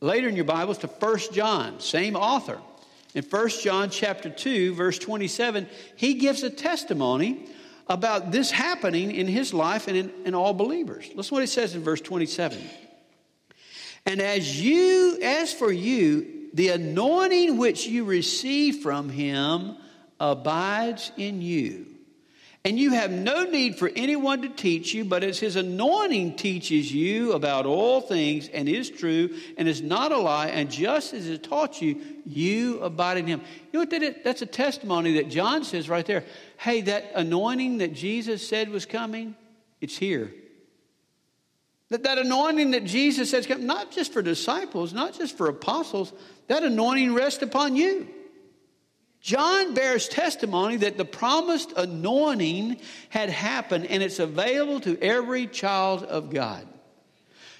later 0.00 0.28
in 0.28 0.34
your 0.34 0.46
Bibles 0.46 0.78
to 0.78 0.88
1 0.88 1.18
John, 1.32 1.78
same 1.78 2.16
author. 2.16 2.58
In 3.14 3.22
1 3.22 3.48
John 3.62 3.88
chapter 3.88 4.28
2, 4.28 4.74
verse 4.74 4.98
27, 4.98 5.68
he 5.94 6.14
gives 6.14 6.42
a 6.42 6.50
testimony 6.50 7.46
about 7.86 8.32
this 8.32 8.50
happening 8.50 9.12
in 9.12 9.28
his 9.28 9.54
life 9.54 9.86
and 9.86 9.96
in, 9.96 10.12
in 10.24 10.34
all 10.34 10.54
believers. 10.54 11.08
Listen 11.14 11.36
what 11.36 11.42
he 11.42 11.46
says 11.46 11.76
in 11.76 11.84
verse 11.84 12.00
27. 12.00 12.58
And 14.06 14.20
as 14.20 14.60
you, 14.60 15.20
as 15.22 15.52
for 15.52 15.70
you, 15.70 16.48
the 16.52 16.70
anointing 16.70 17.58
which 17.58 17.86
you 17.86 18.02
receive 18.02 18.82
from 18.82 19.08
him 19.08 19.76
abides 20.18 21.12
in 21.16 21.40
you 21.40 21.89
and 22.64 22.78
you 22.78 22.90
have 22.90 23.10
no 23.10 23.44
need 23.44 23.76
for 23.76 23.90
anyone 23.96 24.42
to 24.42 24.48
teach 24.50 24.92
you, 24.92 25.04
but 25.04 25.24
as 25.24 25.38
his 25.38 25.56
anointing 25.56 26.36
teaches 26.36 26.92
you 26.92 27.32
about 27.32 27.64
all 27.64 28.02
things 28.02 28.48
and 28.48 28.68
is 28.68 28.90
true 28.90 29.34
and 29.56 29.66
is 29.66 29.80
not 29.80 30.12
a 30.12 30.18
lie, 30.18 30.48
and 30.48 30.70
just 30.70 31.14
as 31.14 31.26
it 31.26 31.42
taught 31.42 31.80
you, 31.80 31.98
you 32.26 32.78
abide 32.80 33.16
in 33.16 33.26
him. 33.26 33.40
You 33.40 33.68
know 33.72 33.78
what 33.80 33.90
that 33.90 34.02
is? 34.02 34.16
That's 34.24 34.42
a 34.42 34.46
testimony 34.46 35.14
that 35.14 35.30
John 35.30 35.64
says 35.64 35.88
right 35.88 36.04
there. 36.04 36.24
Hey, 36.58 36.82
that 36.82 37.12
anointing 37.14 37.78
that 37.78 37.94
Jesus 37.94 38.46
said 38.46 38.68
was 38.68 38.84
coming, 38.84 39.36
it's 39.80 39.96
here. 39.96 40.30
That, 41.88 42.02
that 42.02 42.18
anointing 42.18 42.72
that 42.72 42.84
Jesus 42.84 43.30
says, 43.30 43.48
not 43.48 43.90
just 43.90 44.12
for 44.12 44.20
disciples, 44.20 44.92
not 44.92 45.14
just 45.14 45.36
for 45.36 45.48
apostles, 45.48 46.12
that 46.48 46.62
anointing 46.62 47.14
rests 47.14 47.42
upon 47.42 47.74
you. 47.74 48.06
John 49.20 49.74
bears 49.74 50.08
testimony 50.08 50.76
that 50.76 50.96
the 50.96 51.04
promised 51.04 51.72
anointing 51.76 52.80
had 53.10 53.28
happened 53.28 53.86
and 53.86 54.02
it's 54.02 54.18
available 54.18 54.80
to 54.80 54.98
every 55.02 55.46
child 55.46 56.04
of 56.04 56.30
God. 56.30 56.66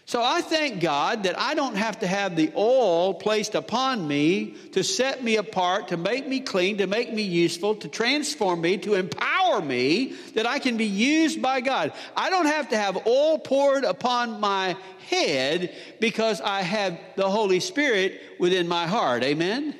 So 0.06 0.20
I 0.20 0.40
thank 0.40 0.80
God 0.80 1.22
that 1.22 1.38
I 1.38 1.54
don't 1.54 1.76
have 1.76 2.00
to 2.00 2.06
have 2.06 2.34
the 2.34 2.50
oil 2.56 3.14
placed 3.14 3.54
upon 3.54 4.08
me 4.08 4.56
to 4.72 4.82
set 4.82 5.22
me 5.22 5.36
apart, 5.36 5.88
to 5.88 5.96
make 5.96 6.26
me 6.26 6.40
clean, 6.40 6.78
to 6.78 6.88
make 6.88 7.12
me 7.12 7.22
useful, 7.22 7.76
to 7.76 7.86
transform 7.86 8.62
me, 8.62 8.76
to 8.78 8.94
empower 8.94 9.60
me, 9.60 10.14
that 10.34 10.46
I 10.46 10.58
can 10.58 10.76
be 10.76 10.86
used 10.86 11.40
by 11.40 11.60
God. 11.60 11.92
I 12.16 12.28
don't 12.28 12.46
have 12.46 12.70
to 12.70 12.76
have 12.76 13.06
oil 13.06 13.38
poured 13.38 13.84
upon 13.84 14.40
my 14.40 14.76
head 15.08 15.76
because 16.00 16.40
I 16.40 16.62
have 16.62 16.98
the 17.14 17.30
Holy 17.30 17.60
Spirit 17.60 18.20
within 18.40 18.66
my 18.66 18.88
heart. 18.88 19.22
Amen? 19.22 19.76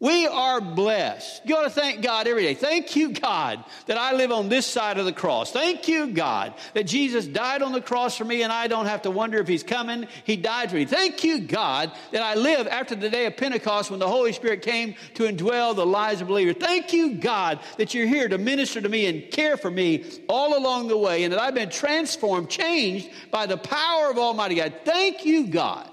We 0.00 0.28
are 0.28 0.60
blessed. 0.60 1.42
You 1.44 1.56
ought 1.56 1.64
to 1.64 1.70
thank 1.70 2.02
God 2.02 2.28
every 2.28 2.44
day. 2.44 2.54
Thank 2.54 2.94
you, 2.94 3.10
God, 3.10 3.64
that 3.86 3.98
I 3.98 4.12
live 4.12 4.30
on 4.30 4.48
this 4.48 4.64
side 4.64 4.96
of 4.96 5.06
the 5.06 5.12
cross. 5.12 5.50
Thank 5.50 5.88
you, 5.88 6.06
God, 6.12 6.54
that 6.74 6.86
Jesus 6.86 7.26
died 7.26 7.62
on 7.62 7.72
the 7.72 7.80
cross 7.80 8.16
for 8.16 8.24
me 8.24 8.44
and 8.44 8.52
I 8.52 8.68
don't 8.68 8.86
have 8.86 9.02
to 9.02 9.10
wonder 9.10 9.38
if 9.38 9.48
He's 9.48 9.64
coming. 9.64 10.06
He 10.22 10.36
died 10.36 10.70
for 10.70 10.76
me. 10.76 10.84
Thank 10.84 11.24
you, 11.24 11.40
God, 11.40 11.90
that 12.12 12.22
I 12.22 12.36
live 12.36 12.68
after 12.68 12.94
the 12.94 13.10
day 13.10 13.26
of 13.26 13.36
Pentecost 13.36 13.90
when 13.90 13.98
the 13.98 14.06
Holy 14.06 14.32
Spirit 14.32 14.62
came 14.62 14.94
to 15.14 15.24
indwell 15.24 15.74
the 15.74 15.84
lives 15.84 16.20
of 16.20 16.28
believers. 16.28 16.54
Thank 16.60 16.92
you, 16.92 17.14
God, 17.14 17.58
that 17.76 17.92
you're 17.92 18.06
here 18.06 18.28
to 18.28 18.38
minister 18.38 18.80
to 18.80 18.88
me 18.88 19.06
and 19.06 19.28
care 19.32 19.56
for 19.56 19.70
me 19.70 20.04
all 20.28 20.56
along 20.56 20.86
the 20.86 20.96
way 20.96 21.24
and 21.24 21.32
that 21.32 21.40
I've 21.40 21.54
been 21.54 21.70
transformed, 21.70 22.48
changed 22.48 23.10
by 23.32 23.46
the 23.46 23.56
power 23.56 24.12
of 24.12 24.18
Almighty 24.18 24.54
God. 24.54 24.74
Thank 24.84 25.26
you, 25.26 25.48
God. 25.48 25.90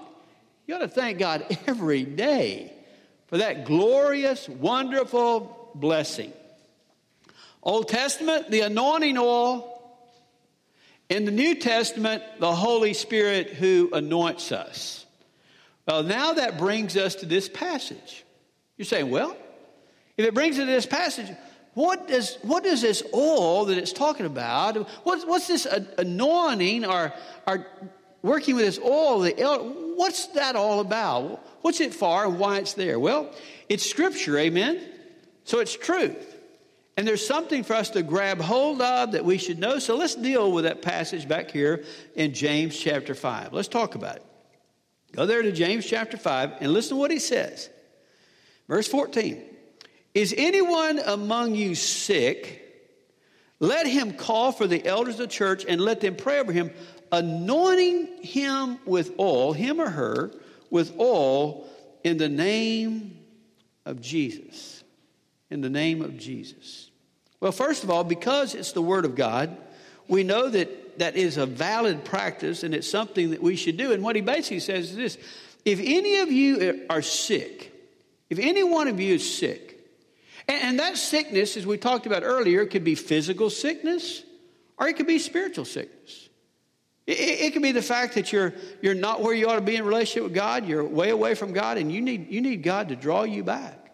You 0.68 0.76
ought 0.76 0.78
to 0.78 0.88
thank 0.88 1.18
God 1.18 1.44
every 1.66 2.04
day 2.04 2.75
for 3.26 3.38
that 3.38 3.64
glorious, 3.64 4.48
wonderful 4.48 5.70
blessing. 5.74 6.32
Old 7.62 7.88
Testament, 7.88 8.50
the 8.50 8.60
anointing 8.60 9.18
oil. 9.18 9.72
In 11.08 11.24
the 11.24 11.30
New 11.30 11.54
Testament, 11.54 12.22
the 12.40 12.54
Holy 12.54 12.92
Spirit 12.92 13.50
who 13.50 13.90
anoints 13.92 14.50
us. 14.50 15.06
Well, 15.86 16.02
now 16.02 16.32
that 16.32 16.58
brings 16.58 16.96
us 16.96 17.16
to 17.16 17.26
this 17.26 17.48
passage. 17.48 18.24
You're 18.76 18.86
saying, 18.86 19.10
well, 19.10 19.36
if 20.16 20.26
it 20.26 20.34
brings 20.34 20.58
us 20.58 20.62
to 20.62 20.66
this 20.66 20.86
passage, 20.86 21.30
what 21.74 22.08
does, 22.08 22.38
what 22.42 22.64
does 22.64 22.80
this 22.80 23.02
oil 23.14 23.66
that 23.66 23.78
it's 23.78 23.92
talking 23.92 24.26
about, 24.26 24.88
what's, 25.04 25.24
what's 25.24 25.46
this 25.46 25.66
anointing 25.98 26.84
or, 26.84 27.12
or 27.46 27.66
working 28.22 28.56
with 28.56 28.64
this 28.64 28.78
oil, 28.78 29.22
what's 29.94 30.26
that 30.28 30.56
all 30.56 30.80
about? 30.80 31.44
What's 31.66 31.80
it 31.80 31.92
for 31.92 32.24
and 32.24 32.38
why 32.38 32.58
it's 32.58 32.74
there? 32.74 32.96
Well, 32.96 33.28
it's 33.68 33.84
scripture, 33.84 34.38
amen? 34.38 34.80
So 35.42 35.58
it's 35.58 35.74
truth. 35.76 36.36
And 36.96 37.04
there's 37.04 37.26
something 37.26 37.64
for 37.64 37.74
us 37.74 37.90
to 37.90 38.04
grab 38.04 38.40
hold 38.40 38.80
of 38.80 39.10
that 39.10 39.24
we 39.24 39.36
should 39.36 39.58
know. 39.58 39.80
So 39.80 39.96
let's 39.96 40.14
deal 40.14 40.52
with 40.52 40.62
that 40.62 40.80
passage 40.80 41.26
back 41.26 41.50
here 41.50 41.82
in 42.14 42.34
James 42.34 42.78
chapter 42.78 43.16
5. 43.16 43.52
Let's 43.52 43.66
talk 43.66 43.96
about 43.96 44.14
it. 44.14 44.24
Go 45.10 45.26
there 45.26 45.42
to 45.42 45.50
James 45.50 45.84
chapter 45.84 46.16
5 46.16 46.58
and 46.60 46.72
listen 46.72 46.90
to 46.90 47.00
what 47.00 47.10
he 47.10 47.18
says. 47.18 47.68
Verse 48.68 48.86
14 48.86 49.42
Is 50.14 50.32
anyone 50.38 51.00
among 51.04 51.56
you 51.56 51.74
sick? 51.74 52.62
Let 53.58 53.88
him 53.88 54.12
call 54.12 54.52
for 54.52 54.68
the 54.68 54.86
elders 54.86 55.14
of 55.14 55.18
the 55.18 55.26
church 55.26 55.64
and 55.68 55.80
let 55.80 56.00
them 56.00 56.14
pray 56.14 56.38
over 56.38 56.52
him, 56.52 56.70
anointing 57.10 58.22
him 58.22 58.78
with 58.86 59.18
oil, 59.18 59.52
him 59.52 59.80
or 59.80 59.90
her, 59.90 60.30
with 60.70 60.98
oil 60.98 61.68
in 62.04 62.18
the 62.18 62.28
name 62.28 63.18
of 63.84 64.00
Jesus. 64.00 64.84
In 65.50 65.60
the 65.60 65.70
name 65.70 66.02
of 66.02 66.18
Jesus. 66.18 66.90
Well, 67.40 67.52
first 67.52 67.84
of 67.84 67.90
all, 67.90 68.04
because 68.04 68.54
it's 68.54 68.72
the 68.72 68.82
Word 68.82 69.04
of 69.04 69.14
God, 69.14 69.56
we 70.08 70.22
know 70.22 70.48
that 70.48 70.98
that 70.98 71.16
is 71.16 71.36
a 71.36 71.46
valid 71.46 72.04
practice 72.04 72.62
and 72.62 72.74
it's 72.74 72.88
something 72.88 73.30
that 73.30 73.42
we 73.42 73.56
should 73.56 73.76
do. 73.76 73.92
And 73.92 74.02
what 74.02 74.16
he 74.16 74.22
basically 74.22 74.60
says 74.60 74.90
is 74.90 74.96
this 74.96 75.18
if 75.64 75.80
any 75.80 76.18
of 76.18 76.30
you 76.30 76.86
are 76.88 77.02
sick, 77.02 77.72
if 78.30 78.38
any 78.38 78.62
one 78.62 78.88
of 78.88 79.00
you 79.00 79.14
is 79.14 79.36
sick, 79.36 79.78
and 80.48 80.78
that 80.78 80.96
sickness, 80.96 81.56
as 81.56 81.66
we 81.66 81.76
talked 81.76 82.06
about 82.06 82.22
earlier, 82.22 82.66
could 82.66 82.84
be 82.84 82.94
physical 82.94 83.50
sickness 83.50 84.22
or 84.78 84.88
it 84.88 84.96
could 84.96 85.06
be 85.06 85.18
spiritual 85.18 85.64
sickness. 85.64 86.25
It, 87.06 87.12
it 87.12 87.52
could 87.52 87.62
be 87.62 87.72
the 87.72 87.82
fact 87.82 88.14
that 88.14 88.32
you're, 88.32 88.54
you're 88.82 88.94
not 88.94 89.22
where 89.22 89.34
you 89.34 89.48
ought 89.48 89.56
to 89.56 89.60
be 89.60 89.76
in 89.76 89.84
relationship 89.84 90.24
with 90.24 90.34
God, 90.34 90.66
you're 90.66 90.84
way 90.84 91.10
away 91.10 91.34
from 91.34 91.52
God, 91.52 91.78
and 91.78 91.92
you 91.92 92.00
need, 92.00 92.30
you 92.30 92.40
need 92.40 92.62
God 92.62 92.88
to 92.88 92.96
draw 92.96 93.22
you 93.22 93.44
back. 93.44 93.90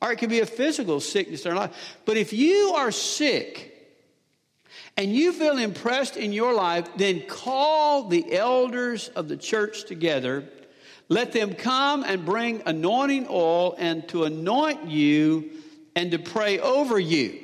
Or 0.00 0.12
it 0.12 0.16
could 0.16 0.30
be 0.30 0.40
a 0.40 0.46
physical 0.46 1.00
sickness 1.00 1.46
or 1.46 1.54
not. 1.54 1.72
But 2.04 2.16
if 2.16 2.32
you 2.32 2.74
are 2.76 2.90
sick, 2.90 3.72
and 4.96 5.14
you 5.14 5.32
feel 5.32 5.58
impressed 5.58 6.16
in 6.16 6.32
your 6.32 6.52
life, 6.52 6.88
then 6.96 7.22
call 7.26 8.08
the 8.08 8.34
elders 8.36 9.08
of 9.08 9.28
the 9.28 9.36
church 9.36 9.84
together. 9.84 10.44
Let 11.08 11.32
them 11.32 11.54
come 11.54 12.04
and 12.04 12.24
bring 12.24 12.62
anointing 12.66 13.26
oil 13.28 13.74
and 13.78 14.06
to 14.08 14.24
anoint 14.24 14.88
you 14.88 15.50
and 15.96 16.10
to 16.10 16.18
pray 16.18 16.58
over 16.58 16.98
you. 16.98 17.41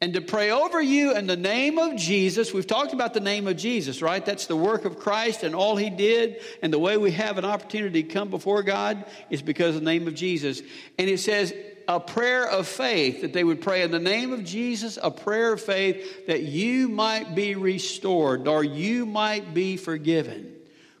And 0.00 0.12
to 0.12 0.20
pray 0.20 0.50
over 0.50 0.80
you 0.80 1.16
in 1.16 1.26
the 1.26 1.36
name 1.36 1.78
of 1.78 1.96
Jesus. 1.96 2.52
We've 2.52 2.66
talked 2.66 2.92
about 2.92 3.14
the 3.14 3.20
name 3.20 3.46
of 3.46 3.56
Jesus, 3.56 4.02
right? 4.02 4.24
That's 4.24 4.46
the 4.46 4.56
work 4.56 4.84
of 4.84 4.98
Christ 4.98 5.42
and 5.42 5.54
all 5.54 5.74
he 5.76 5.88
did. 5.88 6.42
And 6.60 6.70
the 6.70 6.78
way 6.78 6.98
we 6.98 7.12
have 7.12 7.38
an 7.38 7.46
opportunity 7.46 8.02
to 8.02 8.08
come 8.08 8.28
before 8.28 8.62
God 8.62 9.06
is 9.30 9.40
because 9.40 9.74
of 9.74 9.80
the 9.80 9.90
name 9.90 10.06
of 10.06 10.14
Jesus. 10.14 10.60
And 10.98 11.08
it 11.08 11.18
says, 11.18 11.54
a 11.88 12.00
prayer 12.00 12.46
of 12.46 12.66
faith, 12.66 13.22
that 13.22 13.32
they 13.32 13.44
would 13.44 13.60
pray 13.60 13.82
in 13.82 13.90
the 13.90 13.98
name 13.98 14.32
of 14.32 14.44
Jesus, 14.44 14.98
a 15.02 15.10
prayer 15.10 15.52
of 15.52 15.62
faith 15.62 16.26
that 16.26 16.42
you 16.42 16.88
might 16.88 17.34
be 17.34 17.54
restored 17.54 18.48
or 18.48 18.64
you 18.64 19.06
might 19.06 19.54
be 19.54 19.76
forgiven. 19.76 20.52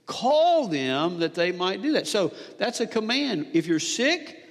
Call 0.06 0.68
them 0.68 1.18
that 1.18 1.34
they 1.34 1.50
might 1.50 1.82
do 1.82 1.92
that. 1.92 2.06
So 2.06 2.32
that's 2.58 2.80
a 2.80 2.86
command. 2.86 3.48
If 3.52 3.66
you're 3.66 3.80
sick, 3.80 4.45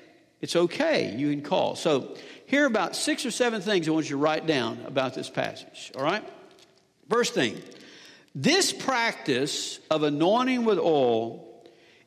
it's 0.46 0.56
okay. 0.56 1.16
You 1.16 1.32
can 1.32 1.42
call. 1.42 1.76
So 1.76 2.16
here 2.46 2.66
are 2.66 2.68
about 2.68 2.96
six 2.96 3.26
or 3.26 3.32
seven 3.32 3.62
things 3.62 3.88
I 3.88 3.92
want 3.92 4.06
you 4.06 4.16
to 4.16 4.18
write 4.18 4.46
down 4.46 4.80
about 4.86 5.16
this 5.16 5.28
passage. 5.28 5.92
All 5.98 6.04
right? 6.04 6.24
First 7.10 7.34
thing 7.34 7.60
this 8.36 8.72
practice 8.72 9.80
of 9.90 10.04
anointing 10.04 10.64
with 10.64 10.78
oil 10.78 11.44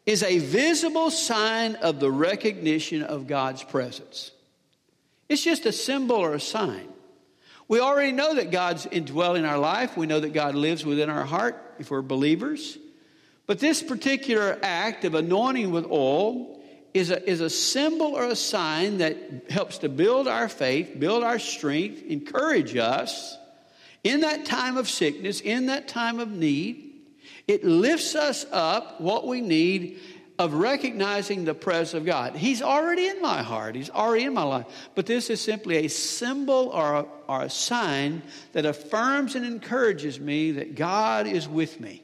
is 0.06 0.22
a 0.22 0.38
visible 0.38 1.10
sign 1.10 1.74
of 1.74 1.98
the 1.98 2.12
recognition 2.12 3.02
of 3.02 3.26
God's 3.26 3.64
presence. 3.64 4.30
It's 5.28 5.42
just 5.42 5.66
a 5.66 5.72
symbol 5.72 6.14
or 6.14 6.34
a 6.34 6.40
sign. 6.40 6.86
We 7.66 7.80
already 7.80 8.12
know 8.12 8.36
that 8.36 8.52
God's 8.52 8.86
indwelling 8.86 9.46
our 9.46 9.58
life. 9.58 9.96
We 9.96 10.06
know 10.06 10.20
that 10.20 10.32
God 10.32 10.54
lives 10.54 10.86
within 10.86 11.10
our 11.10 11.24
heart 11.24 11.60
if 11.80 11.90
we're 11.90 12.02
believers. 12.02 12.78
But 13.48 13.58
this 13.58 13.82
particular 13.82 14.60
act 14.62 15.04
of 15.04 15.16
anointing 15.16 15.72
with 15.72 15.86
oil 15.86 16.57
is 16.94 17.10
a, 17.10 17.28
is 17.28 17.40
a 17.40 17.50
symbol 17.50 18.14
or 18.16 18.24
a 18.24 18.36
sign 18.36 18.98
that 18.98 19.50
helps 19.50 19.78
to 19.78 19.88
build 19.88 20.26
our 20.26 20.48
faith, 20.48 20.98
build 20.98 21.22
our 21.22 21.38
strength, 21.38 22.02
encourage 22.02 22.76
us 22.76 23.36
in 24.04 24.20
that 24.20 24.44
time 24.44 24.76
of 24.76 24.88
sickness, 24.88 25.40
in 25.40 25.66
that 25.66 25.88
time 25.88 26.18
of 26.18 26.30
need. 26.30 26.92
It 27.46 27.64
lifts 27.64 28.14
us 28.14 28.46
up 28.52 29.00
what 29.00 29.26
we 29.26 29.40
need 29.40 29.98
of 30.38 30.54
recognizing 30.54 31.44
the 31.44 31.54
presence 31.54 31.94
of 31.94 32.04
God. 32.04 32.36
He's 32.36 32.62
already 32.62 33.08
in 33.08 33.20
my 33.20 33.42
heart, 33.42 33.74
He's 33.74 33.90
already 33.90 34.24
in 34.24 34.34
my 34.34 34.44
life. 34.44 34.66
But 34.94 35.06
this 35.06 35.30
is 35.30 35.40
simply 35.40 35.84
a 35.84 35.88
symbol 35.88 36.68
or 36.68 36.94
a, 36.94 37.06
or 37.26 37.42
a 37.42 37.50
sign 37.50 38.22
that 38.52 38.64
affirms 38.64 39.34
and 39.34 39.44
encourages 39.44 40.20
me 40.20 40.52
that 40.52 40.74
God 40.74 41.26
is 41.26 41.48
with 41.48 41.80
me. 41.80 42.02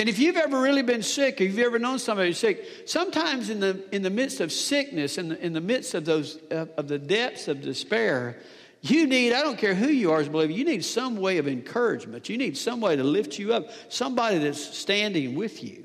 And 0.00 0.08
if 0.08 0.18
you've 0.18 0.38
ever 0.38 0.58
really 0.58 0.80
been 0.80 1.02
sick, 1.02 1.42
or 1.42 1.44
you've 1.44 1.58
ever 1.58 1.78
known 1.78 1.98
somebody 1.98 2.30
who's 2.30 2.38
sick, 2.38 2.66
sometimes 2.86 3.50
in 3.50 3.60
the, 3.60 3.84
in 3.94 4.00
the 4.00 4.08
midst 4.08 4.40
of 4.40 4.50
sickness, 4.50 5.18
in 5.18 5.28
the, 5.28 5.44
in 5.44 5.52
the 5.52 5.60
midst 5.60 5.92
of 5.92 6.06
those 6.06 6.38
uh, 6.50 6.64
of 6.78 6.88
the 6.88 6.98
depths 6.98 7.48
of 7.48 7.60
despair, 7.60 8.38
you 8.80 9.06
need, 9.06 9.34
I 9.34 9.42
don't 9.42 9.58
care 9.58 9.74
who 9.74 9.88
you 9.88 10.10
are 10.12 10.20
as 10.20 10.28
a 10.28 10.30
believer, 10.30 10.52
you 10.52 10.64
need 10.64 10.86
some 10.86 11.16
way 11.16 11.36
of 11.36 11.46
encouragement. 11.46 12.30
You 12.30 12.38
need 12.38 12.56
some 12.56 12.80
way 12.80 12.96
to 12.96 13.04
lift 13.04 13.38
you 13.38 13.52
up, 13.52 13.68
somebody 13.90 14.38
that's 14.38 14.74
standing 14.74 15.34
with 15.34 15.62
you. 15.62 15.84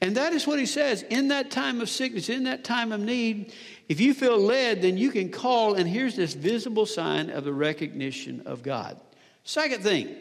And 0.00 0.16
that 0.16 0.32
is 0.32 0.46
what 0.46 0.58
he 0.58 0.64
says. 0.64 1.02
In 1.02 1.28
that 1.28 1.50
time 1.50 1.82
of 1.82 1.90
sickness, 1.90 2.30
in 2.30 2.44
that 2.44 2.64
time 2.64 2.92
of 2.92 3.00
need, 3.00 3.52
if 3.90 4.00
you 4.00 4.14
feel 4.14 4.38
led, 4.38 4.80
then 4.80 4.96
you 4.96 5.10
can 5.10 5.30
call, 5.30 5.74
and 5.74 5.86
here's 5.86 6.16
this 6.16 6.32
visible 6.32 6.86
sign 6.86 7.28
of 7.28 7.44
the 7.44 7.52
recognition 7.52 8.44
of 8.46 8.62
God. 8.62 8.98
Second 9.44 9.82
thing, 9.82 10.16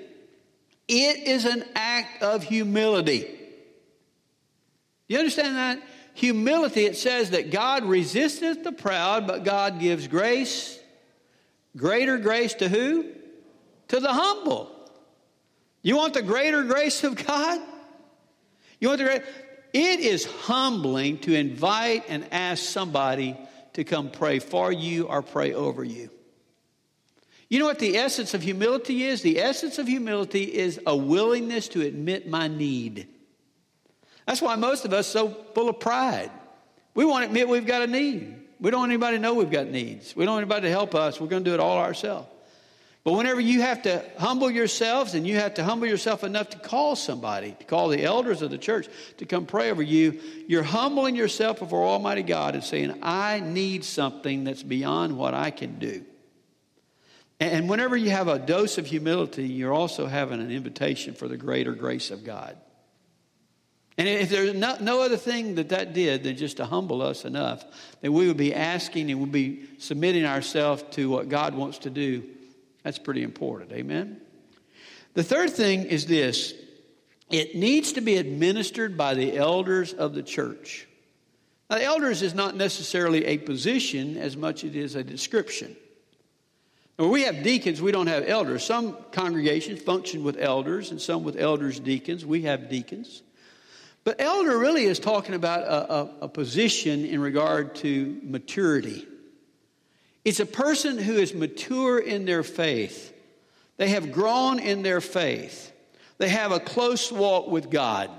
it 0.88 1.28
is 1.28 1.46
an 1.46 1.64
act 1.76 2.24
of 2.24 2.44
humility. 2.44 3.28
You 5.08 5.20
understand 5.20 5.56
that? 5.56 5.80
Humility, 6.14 6.86
it 6.86 6.98
says 6.98 7.32
that 7.32 7.52
God 7.52 7.86
resisteth 7.86 8.64
the 8.64 8.72
proud, 8.72 9.28
but 9.28 9.44
God 9.44 9.80
gives 9.80 10.08
grace 10.08 10.80
Greater 11.78 12.18
grace 12.18 12.56
to 12.56 12.68
who? 12.68 13.06
To 13.90 14.00
the 14.00 14.12
humble. 14.12 14.72
You 15.84 15.96
want 15.96 16.16
the 16.16 16.24
greater 16.24 16.64
grace 16.64 17.04
of 17.04 17.24
God? 17.24 17.62
You 18.80 18.90
want 18.90 18.98
the 18.98 19.06
great? 19.06 19.22
It 19.74 20.00
is 20.00 20.26
humbling 20.26 21.20
to 21.20 21.36
invite 21.36 22.06
and 22.10 22.28
ask 22.32 22.64
somebody 22.64 23.38
to 23.74 23.84
come 23.84 24.10
pray 24.10 24.40
for 24.40 24.72
you 24.72 25.04
or 25.08 25.22
pray 25.22 25.54
over 25.54 25.84
you. 25.84 26.10
You 27.50 27.60
know 27.60 27.66
what 27.66 27.80
the 27.80 27.98
essence 27.98 28.34
of 28.34 28.42
humility 28.42 29.06
is? 29.06 29.22
The 29.22 29.40
essence 29.40 29.80
of 29.80 29.88
humility 29.88 30.44
is 30.44 30.80
a 30.86 30.96
willingness 30.96 31.70
to 31.70 31.82
admit 31.82 32.28
my 32.28 32.48
need. 32.48 33.08
That's 34.26 34.42
why 34.42 34.56
most 34.56 34.84
of 34.84 34.92
us 34.92 35.08
so 35.08 35.30
full 35.56 35.70
of 35.70 35.80
pride. 35.80 36.30
We 36.94 37.06
want 37.06 37.24
to 37.24 37.28
admit 37.28 37.48
we've 37.48 37.66
got 37.66 37.84
a 37.84 37.88
need. 37.88 38.36
We 38.60 38.72
don't 38.72 38.82
want 38.82 38.92
anybody 38.92 39.18
to 39.18 39.22
know 39.22 39.36
we've 39.36 39.52
got 39.52 39.68
needs. 39.68 40.16
We 40.16 40.26
don't 40.26 40.34
want 40.34 40.44
anybody 40.44 40.64
to 40.64 40.72
help 40.72 40.96
us. 40.96 41.22
We're 41.22 41.28
going 41.28 41.44
to 41.44 41.50
do 41.50 41.54
it 41.54 41.60
all 41.60 41.78
ourselves. 41.78 42.28
But 43.06 43.14
whenever 43.14 43.40
you 43.40 43.62
have 43.62 43.84
to 43.84 44.04
humble 44.18 44.52
yourselves 44.52 45.14
and 45.14 45.26
you 45.26 45.38
have 45.38 45.54
to 45.54 45.64
humble 45.64 45.88
yourself 45.88 46.26
enough 46.26 46.50
to 46.50 46.60
call 46.60 46.98
somebody, 46.98 47.56
to 47.58 47.66
call 47.66 47.88
the 47.88 48.04
elders 48.04 48.42
of 48.42 48.50
the 48.50 48.58
church 48.58 48.90
to 49.18 49.26
come 49.26 49.46
pray 49.46 49.72
over 49.72 49.82
you, 49.82 50.20
you're 50.46 50.64
humbling 50.64 51.16
yourself 51.16 51.60
before 51.60 51.86
Almighty 51.86 52.24
God 52.24 52.56
and 52.56 52.64
saying, 52.64 53.00
I 53.02 53.40
need 53.40 53.86
something 53.86 54.44
that's 54.44 54.64
beyond 54.64 55.18
what 55.18 55.34
I 55.34 55.52
can 55.52 55.80
do. 55.80 56.04
And 57.40 57.70
whenever 57.70 57.96
you 57.96 58.10
have 58.10 58.28
a 58.28 58.40
dose 58.40 58.78
of 58.78 58.88
humility, 58.88 59.48
you're 59.48 59.74
also 59.74 60.08
having 60.08 60.42
an 60.42 60.52
invitation 60.52 61.14
for 61.14 61.28
the 61.28 61.38
greater 61.38 61.74
grace 61.74 62.10
of 62.10 62.24
God. 62.24 62.58
And 63.98 64.08
if 64.08 64.30
there's 64.30 64.54
no, 64.54 64.78
no, 64.80 65.02
other 65.02 65.18
thing 65.18 65.56
that 65.56 65.70
that 65.70 65.94
did 65.94 66.24
than 66.24 66.38
just 66.38 66.58
to 66.58 66.66
humble 66.66 67.02
us 67.02 67.26
enough, 67.26 67.64
then 68.02 68.14
we 68.14 68.28
would 68.28 68.38
be 68.38 68.54
asking 68.54 69.10
and 69.10 69.20
we'd 69.20 69.32
be 69.32 69.68
submitting 69.80 70.24
ourselves 70.26 70.84
to 70.92 71.10
what 71.10 71.30
God 71.30 71.56
wants 71.56 71.80
to 71.80 71.90
do. 71.90 72.24
That's 72.84 73.00
pretty 73.00 73.24
important. 73.24 73.72
Amen? 73.72 74.22
The 75.14 75.24
third 75.24 75.52
thing 75.52 75.86
is 75.86 76.06
this 76.06 76.54
it 77.30 77.56
needs 77.56 77.94
to 77.94 78.02
be 78.02 78.18
administered 78.18 78.98
by 78.98 79.16
the 79.16 79.36
elders 79.36 79.94
of 79.94 80.14
the 80.14 80.24
church. 80.24 80.88
Now, 81.70 81.78
the 81.78 81.84
elders 81.84 82.22
is 82.22 82.34
not 82.34 82.56
necessarily 82.56 83.26
a 83.26 83.38
position 83.40 84.16
as 84.18 84.38
much 84.38 84.64
as 84.64 84.70
it 84.70 84.76
is 84.76 84.96
a 84.96 85.04
description. 85.04 85.76
We 86.98 87.24
have 87.24 87.44
deacons, 87.44 87.80
we 87.80 87.92
don't 87.92 88.08
have 88.08 88.28
elders. 88.28 88.64
Some 88.64 88.98
congregations 89.12 89.82
function 89.82 90.24
with 90.24 90.38
elders 90.38 90.90
and 90.90 91.00
some 91.00 91.24
with 91.24 91.36
elders, 91.38 91.80
deacons. 91.80 92.26
We 92.26 92.44
have 92.44 92.70
deacons. 92.70 93.22
But 94.04 94.20
elder 94.20 94.58
really 94.58 94.86
is 94.86 95.00
talking 95.00 95.36
about 95.36 95.62
a, 95.62 95.94
a, 95.94 96.16
a 96.22 96.28
position 96.30 97.06
in 97.06 97.20
regard 97.20 97.76
to 97.76 98.20
maturity. 98.24 99.06
It's 100.26 100.40
a 100.40 100.46
person 100.46 100.98
who 100.98 101.14
is 101.14 101.34
mature 101.34 102.00
in 102.00 102.26
their 102.26 102.42
faith. 102.42 103.14
They 103.78 103.90
have 103.90 104.12
grown 104.12 104.60
in 104.60 104.82
their 104.82 105.02
faith. 105.02 105.72
They 106.18 106.30
have 106.30 106.52
a 106.52 106.60
close 106.60 107.12
walk 107.12 107.48
with 107.48 107.70
God. 107.70 108.10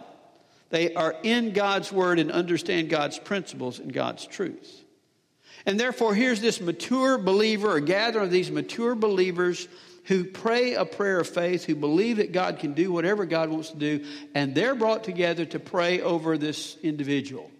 They 0.70 0.94
are 0.94 1.16
in 1.22 1.52
God's 1.52 1.90
word 1.90 2.18
and 2.18 2.30
understand 2.30 2.90
God's 2.90 3.18
principles 3.18 3.78
and 3.80 3.92
God's 3.92 4.24
truths. 4.24 4.84
And 5.68 5.78
therefore, 5.78 6.14
here's 6.14 6.40
this 6.40 6.62
mature 6.62 7.18
believer, 7.18 7.76
a 7.76 7.82
gathering 7.82 8.24
of 8.24 8.30
these 8.30 8.50
mature 8.50 8.94
believers 8.94 9.68
who 10.04 10.24
pray 10.24 10.72
a 10.72 10.86
prayer 10.86 11.20
of 11.20 11.28
faith, 11.28 11.64
who 11.64 11.74
believe 11.74 12.16
that 12.16 12.32
God 12.32 12.58
can 12.58 12.72
do 12.72 12.90
whatever 12.90 13.26
God 13.26 13.50
wants 13.50 13.72
to 13.72 13.76
do, 13.76 14.02
and 14.34 14.54
they're 14.54 14.74
brought 14.74 15.04
together 15.04 15.44
to 15.44 15.58
pray 15.58 16.00
over 16.00 16.38
this 16.38 16.78
individual. 16.82 17.50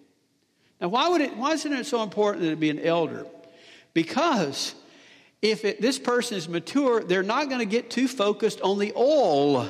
Now, 0.80 0.88
why, 0.88 1.10
would 1.10 1.20
it, 1.20 1.36
why 1.36 1.52
isn't 1.52 1.70
it 1.70 1.84
so 1.84 2.02
important 2.02 2.44
that 2.44 2.52
it 2.52 2.58
be 2.58 2.70
an 2.70 2.80
elder? 2.80 3.26
Because 3.92 4.74
if 5.42 5.66
it, 5.66 5.82
this 5.82 5.98
person 5.98 6.38
is 6.38 6.48
mature, 6.48 7.04
they're 7.04 7.22
not 7.22 7.50
going 7.50 7.60
to 7.60 7.66
get 7.66 7.90
too 7.90 8.08
focused 8.08 8.62
on 8.62 8.78
the 8.78 8.94
oil. 8.96 9.68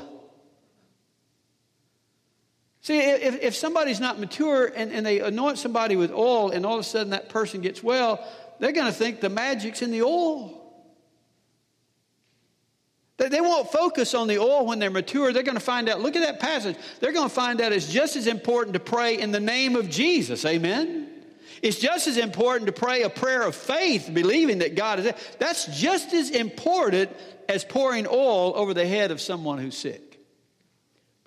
See, 2.81 2.99
if, 2.99 3.43
if 3.43 3.55
somebody's 3.55 4.01
not 4.01 4.19
mature 4.19 4.67
and, 4.67 4.93
and 4.93 5.05
they 5.05 5.21
anoint 5.21 5.59
somebody 5.59 5.97
with 5.97 6.13
oil 6.13 6.51
and 6.51 6.65
all 6.65 6.75
of 6.75 6.81
a 6.81 6.85
sudden 6.85 7.11
that 7.11 7.29
person 7.29 7.61
gets 7.61 7.83
well, 7.83 8.25
they're 8.61 8.73
going 8.73 8.87
to 8.87 8.93
think 8.93 9.21
the 9.21 9.29
magic's 9.29 9.83
in 9.83 9.91
the 9.91 10.03
oil. 10.03 10.55
They 13.19 13.41
won't 13.41 13.71
focus 13.73 14.15
on 14.15 14.29
the 14.29 14.39
oil 14.39 14.65
when 14.65 14.79
they're 14.79 14.91
mature. 14.91 15.33
They're 15.33 15.43
going 15.43 15.57
to 15.57 15.61
find 15.61 15.89
out, 15.89 16.01
look 16.01 16.15
at 16.15 16.23
that 16.23 16.39
passage. 16.39 16.77
They're 17.01 17.13
going 17.13 17.29
to 17.29 17.35
find 17.35 17.61
out 17.61 17.73
it's 17.73 17.91
just 17.91 18.15
as 18.15 18.29
important 18.29 18.75
to 18.75 18.81
pray 18.81 19.19
in 19.19 19.33
the 19.33 19.41
name 19.41 19.75
of 19.75 19.91
Jesus. 19.91 20.45
Amen? 20.45 21.09
It's 21.61 21.81
just 21.81 22.07
as 22.07 22.17
important 22.17 22.67
to 22.67 22.73
pray 22.73 23.03
a 23.03 23.11
prayer 23.11 23.43
of 23.43 23.57
faith, 23.57 24.09
believing 24.15 24.59
that 24.59 24.77
God 24.77 25.01
is 25.01 25.07
there. 25.07 25.17
That's 25.41 25.67
just 25.77 26.13
as 26.13 26.31
important 26.31 27.11
as 27.49 27.65
pouring 27.65 28.07
oil 28.07 28.53
over 28.55 28.73
the 28.73 28.87
head 28.87 29.11
of 29.11 29.21
someone 29.21 29.59
who's 29.59 29.77
sick. 29.77 30.08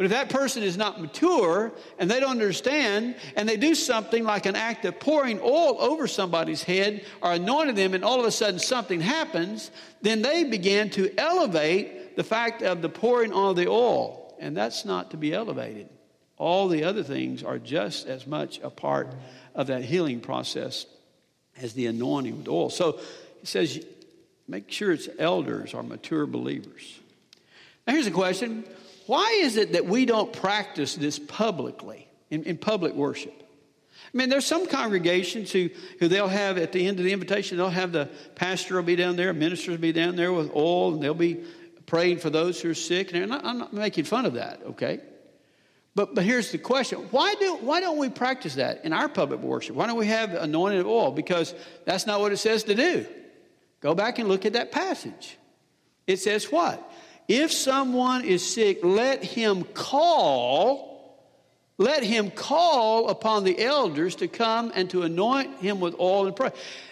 But 0.02 0.06
if 0.06 0.12
that 0.14 0.30
person 0.30 0.64
is 0.64 0.78
not 0.78 1.00
mature 1.00 1.72
and 2.00 2.10
they 2.10 2.20
don't 2.20 2.32
understand 2.32 3.14
and 3.36 3.48
they 3.48 3.56
do 3.56 3.76
something 3.76 4.24
like 4.24 4.48
an 4.48 4.56
act 4.56 4.84
of 4.86 5.00
pouring 5.00 5.40
oil 5.44 5.80
over 5.80 6.08
somebody's 6.08 6.64
head 6.64 7.06
or 7.22 7.34
anointing 7.34 7.76
them 7.76 7.94
and 7.94 8.04
all 8.04 8.20
of 8.20 8.26
a 8.26 8.32
sudden 8.32 8.60
something 8.60 9.00
happens, 9.00 9.70
then 10.02 10.24
they 10.24 10.44
begin 10.44 10.90
to 10.90 11.14
elevate 11.20 12.16
the 12.16 12.24
fact 12.24 12.64
of 12.64 12.82
the 12.82 12.90
pouring 12.90 13.32
on 13.32 13.54
the 13.54 13.68
oil, 13.68 14.36
and 14.40 14.58
that's 14.58 14.86
not 14.86 15.12
to 15.12 15.18
be 15.18 15.36
elevated. 15.36 15.88
All 16.36 16.68
the 16.68 16.84
other 16.84 17.04
things 17.04 17.44
are 17.44 17.60
just 17.60 18.08
as 18.08 18.26
much 18.26 18.60
a 18.64 18.72
part 18.72 19.14
of 19.54 19.68
that 19.68 19.84
healing 19.84 20.20
process 20.20 20.88
as 21.62 21.74
the 21.74 21.86
anointing 21.86 22.40
with 22.40 22.48
oil. 22.48 22.72
So 22.72 23.00
he 23.40 23.46
says, 23.46 23.86
make 24.48 24.72
sure 24.72 24.94
it's 24.94 25.10
elders 25.20 25.76
or 25.76 25.84
mature 25.84 26.26
believers. 26.26 27.00
Now, 27.86 27.94
here's 27.94 28.08
a 28.08 28.12
question 28.12 28.66
Why 29.08 29.40
is 29.42 29.58
it 29.58 29.74
that 29.74 29.86
we 29.86 30.06
don't 30.06 30.32
practice 30.32 30.96
this 30.96 31.20
publicly, 31.20 32.08
in, 32.30 32.44
in 32.44 32.58
public 32.58 32.94
worship? 32.94 33.34
I 34.14 34.18
mean, 34.18 34.30
there's 34.30 34.46
some 34.46 34.68
congregations 34.68 35.52
who, 35.52 35.70
who 36.00 36.08
they'll 36.08 36.28
have 36.28 36.58
at 36.58 36.72
the 36.72 36.86
end 36.86 37.00
of 37.00 37.06
the 37.06 37.14
invitation, 37.14 37.58
they'll 37.58 37.70
have 37.70 37.92
the 37.92 38.10
pastor 38.36 38.76
will 38.76 38.84
be 38.84 38.96
down 38.96 39.16
there, 39.16 39.34
ministers 39.34 39.70
will 39.70 39.78
be 39.78 39.94
down 39.94 40.16
there 40.16 40.34
with 40.34 40.54
oil, 40.56 40.94
and 40.94 41.02
they'll 41.02 41.14
be 41.14 41.44
praying 41.86 42.18
for 42.18 42.30
those 42.30 42.62
who 42.62 42.70
are 42.70 42.76
sick. 42.76 43.14
And 43.14 43.34
I'm 43.34 43.58
not 43.58 43.74
making 43.74 44.04
fun 44.06 44.26
of 44.26 44.34
that, 44.34 44.62
okay? 44.66 45.00
But, 45.96 46.16
but 46.16 46.24
here's 46.24 46.52
the 46.52 46.58
question 46.58 47.00
why, 47.12 47.36
do, 47.40 47.56
why 47.58 47.80
don't 47.80 47.98
we 47.98 48.10
practice 48.10 48.56
that 48.56 48.86
in 48.86 48.94
our 48.94 49.10
public 49.10 49.42
worship? 49.42 49.76
Why 49.76 49.88
don't 49.88 49.98
we 49.98 50.08
have 50.08 50.34
anointed 50.34 50.86
oil? 50.86 51.12
Because 51.12 51.54
that's 51.86 52.06
not 52.06 52.20
what 52.20 52.32
it 52.32 52.38
says 52.38 52.64
to 52.66 52.76
do. 52.76 53.06
Go 53.82 53.96
back 53.96 54.20
and 54.20 54.30
look 54.30 54.46
at 54.46 54.54
that 54.54 54.72
passage. 54.72 55.38
It 56.08 56.18
says 56.18 56.46
what? 56.46 56.91
If 57.34 57.54
someone 57.54 58.26
is 58.26 58.46
sick, 58.46 58.80
let 58.84 59.24
him 59.24 59.64
call 59.64 60.92
let 61.78 62.04
him 62.04 62.30
call 62.30 63.10
upon 63.10 63.44
the 63.44 63.60
elders 63.60 64.16
to 64.18 64.28
come 64.28 64.72
and 64.76 64.88
to 64.92 65.02
anoint 65.02 65.62
him 65.62 65.80
with 65.80 66.00
oil 66.00 66.28
and 66.28 66.36
pray. 66.36 66.52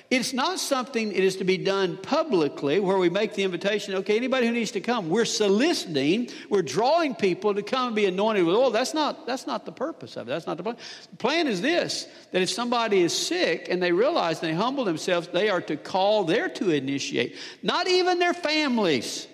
It's 0.10 0.34
not 0.34 0.60
something 0.60 1.10
that 1.10 1.19
is 1.19 1.36
to 1.36 1.43
be 1.43 1.58
done 1.58 1.97
publicly 1.97 2.80
where 2.80 2.97
we 2.97 3.12
make 3.12 3.36
the 3.36 3.43
invitation, 3.43 3.93
okay, 3.95 4.17
anybody 4.17 4.47
who 4.47 4.54
needs 4.54 4.71
to 4.71 4.82
come. 4.82 5.10
We're 5.10 5.25
soliciting, 5.25 6.30
we're 6.49 6.63
drawing 6.63 7.13
people 7.13 7.54
to 7.54 7.62
come 7.62 7.88
and 7.88 7.95
be 7.95 8.08
anointed 8.08 8.45
with 8.45 8.56
oil. 8.56 8.71
That's 8.71 8.95
not, 8.95 9.28
that's 9.28 9.45
not 9.45 9.65
the 9.65 9.71
purpose 9.71 10.17
of 10.17 10.28
it. 10.28 10.32
That's 10.32 10.47
not 10.47 10.58
the 10.58 10.63
plan. 10.63 10.78
The 11.12 11.17
plan 11.17 11.45
is 11.45 11.62
this 11.62 12.08
that 12.32 12.41
if 12.41 12.49
somebody 12.49 13.02
is 13.02 13.15
sick 13.15 13.67
and 13.69 13.84
they 13.84 13.91
realize 13.91 14.41
and 14.41 14.49
they 14.49 14.56
humble 14.56 14.86
themselves, 14.86 15.28
they 15.28 15.49
are 15.49 15.62
to 15.62 15.78
call, 15.78 16.23
they're 16.23 16.49
to 16.49 16.71
initiate, 16.71 17.36
not 17.62 17.88
even 17.88 18.17
their 18.17 18.34
families. 18.34 19.28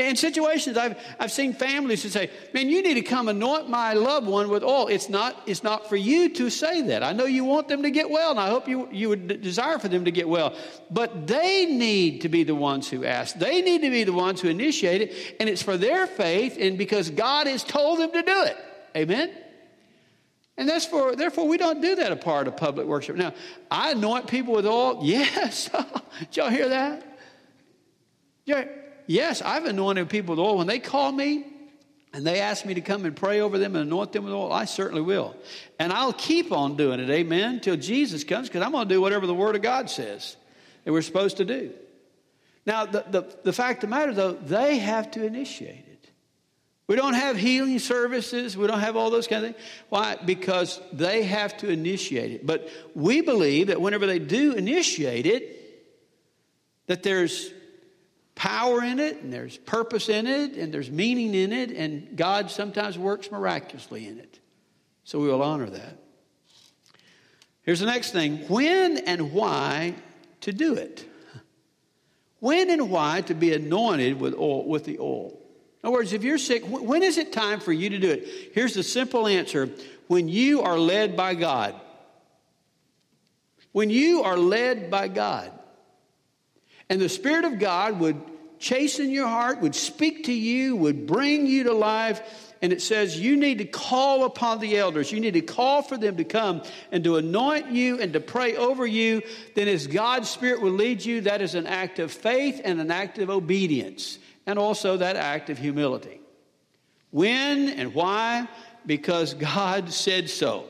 In 0.00 0.16
situations, 0.16 0.78
I've, 0.78 0.98
I've 1.18 1.30
seen 1.30 1.52
families 1.52 2.02
who 2.02 2.08
say, 2.08 2.30
Man, 2.54 2.70
you 2.70 2.82
need 2.82 2.94
to 2.94 3.02
come 3.02 3.28
anoint 3.28 3.68
my 3.68 3.92
loved 3.92 4.26
one 4.26 4.48
with 4.48 4.64
oil. 4.64 4.86
It's 4.86 5.10
not, 5.10 5.36
it's 5.44 5.62
not 5.62 5.90
for 5.90 5.96
you 5.96 6.30
to 6.30 6.48
say 6.48 6.80
that. 6.86 7.02
I 7.02 7.12
know 7.12 7.26
you 7.26 7.44
want 7.44 7.68
them 7.68 7.82
to 7.82 7.90
get 7.90 8.08
well, 8.08 8.30
and 8.30 8.40
I 8.40 8.48
hope 8.48 8.66
you, 8.66 8.88
you 8.90 9.10
would 9.10 9.42
desire 9.42 9.78
for 9.78 9.88
them 9.88 10.06
to 10.06 10.10
get 10.10 10.26
well. 10.26 10.54
But 10.90 11.26
they 11.26 11.66
need 11.66 12.22
to 12.22 12.30
be 12.30 12.44
the 12.44 12.54
ones 12.54 12.88
who 12.88 13.04
ask. 13.04 13.36
They 13.36 13.60
need 13.60 13.82
to 13.82 13.90
be 13.90 14.04
the 14.04 14.14
ones 14.14 14.40
who 14.40 14.48
initiate 14.48 15.02
it, 15.02 15.36
and 15.38 15.50
it's 15.50 15.62
for 15.62 15.76
their 15.76 16.06
faith 16.06 16.56
and 16.58 16.78
because 16.78 17.10
God 17.10 17.46
has 17.46 17.62
told 17.62 17.98
them 17.98 18.10
to 18.12 18.22
do 18.22 18.42
it. 18.44 18.56
Amen? 18.96 19.30
And 20.56 20.66
that's 20.66 20.86
for, 20.86 21.14
therefore, 21.14 21.46
we 21.46 21.58
don't 21.58 21.82
do 21.82 21.96
that 21.96 22.10
a 22.10 22.16
part 22.16 22.48
of 22.48 22.56
public 22.56 22.86
worship. 22.86 23.16
Now, 23.16 23.34
I 23.70 23.90
anoint 23.90 24.28
people 24.28 24.54
with 24.54 24.64
oil. 24.64 25.00
Yes. 25.04 25.68
Did 26.20 26.36
y'all 26.38 26.48
hear 26.48 26.70
that? 26.70 27.18
Yeah. 28.46 28.64
Yes, 29.10 29.42
I've 29.42 29.64
anointed 29.64 30.08
people 30.08 30.36
with 30.36 30.38
oil. 30.38 30.58
When 30.58 30.68
they 30.68 30.78
call 30.78 31.10
me 31.10 31.44
and 32.12 32.24
they 32.24 32.38
ask 32.38 32.64
me 32.64 32.74
to 32.74 32.80
come 32.80 33.04
and 33.04 33.16
pray 33.16 33.40
over 33.40 33.58
them 33.58 33.74
and 33.74 33.84
anoint 33.84 34.12
them 34.12 34.22
with 34.22 34.32
oil, 34.32 34.52
I 34.52 34.66
certainly 34.66 35.02
will. 35.02 35.34
And 35.80 35.92
I'll 35.92 36.12
keep 36.12 36.52
on 36.52 36.76
doing 36.76 37.00
it, 37.00 37.10
amen, 37.10 37.58
till 37.58 37.74
Jesus 37.74 38.22
comes, 38.22 38.46
because 38.46 38.62
I'm 38.62 38.70
going 38.70 38.88
to 38.88 38.94
do 38.94 39.00
whatever 39.00 39.26
the 39.26 39.34
Word 39.34 39.56
of 39.56 39.62
God 39.62 39.90
says 39.90 40.36
that 40.84 40.92
we're 40.92 41.02
supposed 41.02 41.38
to 41.38 41.44
do. 41.44 41.72
Now, 42.64 42.86
the, 42.86 43.04
the, 43.10 43.36
the 43.42 43.52
fact 43.52 43.82
of 43.82 43.90
the 43.90 43.96
matter, 43.96 44.14
though, 44.14 44.30
they 44.30 44.78
have 44.78 45.10
to 45.10 45.26
initiate 45.26 45.86
it. 45.88 46.10
We 46.86 46.94
don't 46.94 47.14
have 47.14 47.36
healing 47.36 47.80
services. 47.80 48.56
We 48.56 48.68
don't 48.68 48.78
have 48.78 48.94
all 48.94 49.10
those 49.10 49.26
kind 49.26 49.44
of 49.44 49.56
things. 49.56 49.66
Why? 49.88 50.18
Because 50.24 50.80
they 50.92 51.24
have 51.24 51.56
to 51.56 51.68
initiate 51.68 52.30
it. 52.30 52.46
But 52.46 52.68
we 52.94 53.22
believe 53.22 53.66
that 53.66 53.80
whenever 53.80 54.06
they 54.06 54.20
do 54.20 54.52
initiate 54.52 55.26
it, 55.26 55.56
that 56.86 57.02
there's 57.02 57.50
power 58.34 58.82
in 58.82 58.98
it, 58.98 59.22
and 59.22 59.32
there's 59.32 59.56
purpose 59.56 60.08
in 60.08 60.26
it, 60.26 60.52
and 60.52 60.72
there's 60.72 60.90
meaning 60.90 61.34
in 61.34 61.52
it, 61.52 61.70
and 61.70 62.16
God 62.16 62.50
sometimes 62.50 62.98
works 62.98 63.30
miraculously 63.30 64.06
in 64.06 64.18
it. 64.18 64.38
So 65.04 65.18
we 65.18 65.28
will 65.28 65.42
honor 65.42 65.68
that. 65.68 65.98
Here's 67.62 67.80
the 67.80 67.86
next 67.86 68.12
thing 68.12 68.38
when 68.48 68.98
and 68.98 69.32
why 69.32 69.94
to 70.42 70.52
do 70.52 70.74
it. 70.74 71.04
When 72.38 72.70
and 72.70 72.90
why 72.90 73.20
to 73.22 73.34
be 73.34 73.52
anointed 73.52 74.18
with, 74.18 74.34
oil, 74.34 74.66
with 74.66 74.84
the 74.84 74.98
oil. 74.98 75.38
In 75.82 75.88
other 75.88 75.92
words, 75.92 76.12
if 76.12 76.22
you're 76.24 76.38
sick, 76.38 76.62
when 76.64 77.02
is 77.02 77.18
it 77.18 77.32
time 77.32 77.60
for 77.60 77.72
you 77.72 77.90
to 77.90 77.98
do 77.98 78.10
it? 78.10 78.52
Here's 78.54 78.74
the 78.74 78.82
simple 78.82 79.26
answer 79.26 79.70
when 80.08 80.28
you 80.28 80.62
are 80.62 80.78
led 80.78 81.16
by 81.16 81.34
God. 81.34 81.78
When 83.72 83.90
you 83.90 84.22
are 84.22 84.36
led 84.36 84.90
by 84.90 85.08
God. 85.08 85.52
And 86.90 87.00
the 87.00 87.08
Spirit 87.08 87.44
of 87.44 87.60
God 87.60 88.00
would 88.00 88.20
chasten 88.58 89.10
your 89.10 89.28
heart, 89.28 89.60
would 89.60 89.76
speak 89.76 90.24
to 90.24 90.32
you, 90.32 90.76
would 90.76 91.06
bring 91.06 91.46
you 91.46 91.64
to 91.64 91.72
life. 91.72 92.20
And 92.60 92.72
it 92.72 92.82
says 92.82 93.18
you 93.18 93.36
need 93.36 93.58
to 93.58 93.64
call 93.64 94.24
upon 94.24 94.58
the 94.58 94.76
elders. 94.76 95.10
You 95.10 95.20
need 95.20 95.34
to 95.34 95.40
call 95.40 95.82
for 95.82 95.96
them 95.96 96.16
to 96.16 96.24
come 96.24 96.62
and 96.92 97.02
to 97.04 97.16
anoint 97.16 97.70
you 97.70 98.00
and 98.00 98.12
to 98.12 98.20
pray 98.20 98.56
over 98.56 98.84
you. 98.84 99.22
Then, 99.54 99.68
as 99.68 99.86
God's 99.86 100.28
Spirit 100.28 100.60
will 100.60 100.72
lead 100.72 101.02
you, 101.02 101.22
that 101.22 101.40
is 101.40 101.54
an 101.54 101.66
act 101.66 102.00
of 102.00 102.12
faith 102.12 102.60
and 102.62 102.80
an 102.80 102.90
act 102.90 103.18
of 103.18 103.30
obedience, 103.30 104.18
and 104.44 104.58
also 104.58 104.98
that 104.98 105.16
act 105.16 105.48
of 105.48 105.56
humility. 105.56 106.20
When 107.12 107.70
and 107.70 107.94
why? 107.94 108.46
Because 108.84 109.32
God 109.32 109.92
said 109.92 110.28
so. 110.28 110.66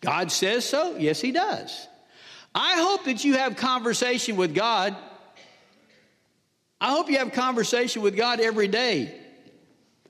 God 0.00 0.32
says 0.32 0.64
so? 0.64 0.96
Yes, 0.96 1.20
He 1.20 1.32
does. 1.32 1.88
I 2.54 2.80
hope 2.80 3.04
that 3.04 3.24
you 3.24 3.34
have 3.34 3.56
conversation 3.56 4.36
with 4.36 4.54
God. 4.54 4.96
I 6.80 6.90
hope 6.90 7.10
you 7.10 7.18
have 7.18 7.32
conversation 7.32 8.02
with 8.02 8.16
God 8.16 8.40
every 8.40 8.68
day. 8.68 9.14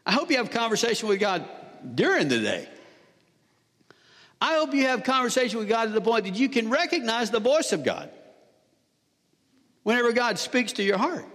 I 0.07 0.13
hope 0.13 0.31
you 0.31 0.39
have 0.39 0.51
conversation 0.51 1.09
with 1.09 1.21
God 1.21 1.45
during 1.95 2.29
the 2.29 2.41
day. 2.41 2.69
I 4.41 4.55
hope 4.55 4.73
you 4.73 4.87
have 4.87 5.05
conversation 5.05 5.59
with 5.59 5.69
God 5.69 5.87
to 5.87 5.91
the 5.91 6.01
point 6.01 6.25
that 6.25 6.37
you 6.37 6.49
can 6.49 6.71
recognize 6.71 7.31
the 7.31 7.41
voice 7.41 7.73
of 7.73 7.85
God 7.85 8.11
whenever 9.83 10.13
God 10.13 10.39
speaks 10.39 10.73
to 10.75 10.83
your 10.83 10.97
heart. 10.97 11.27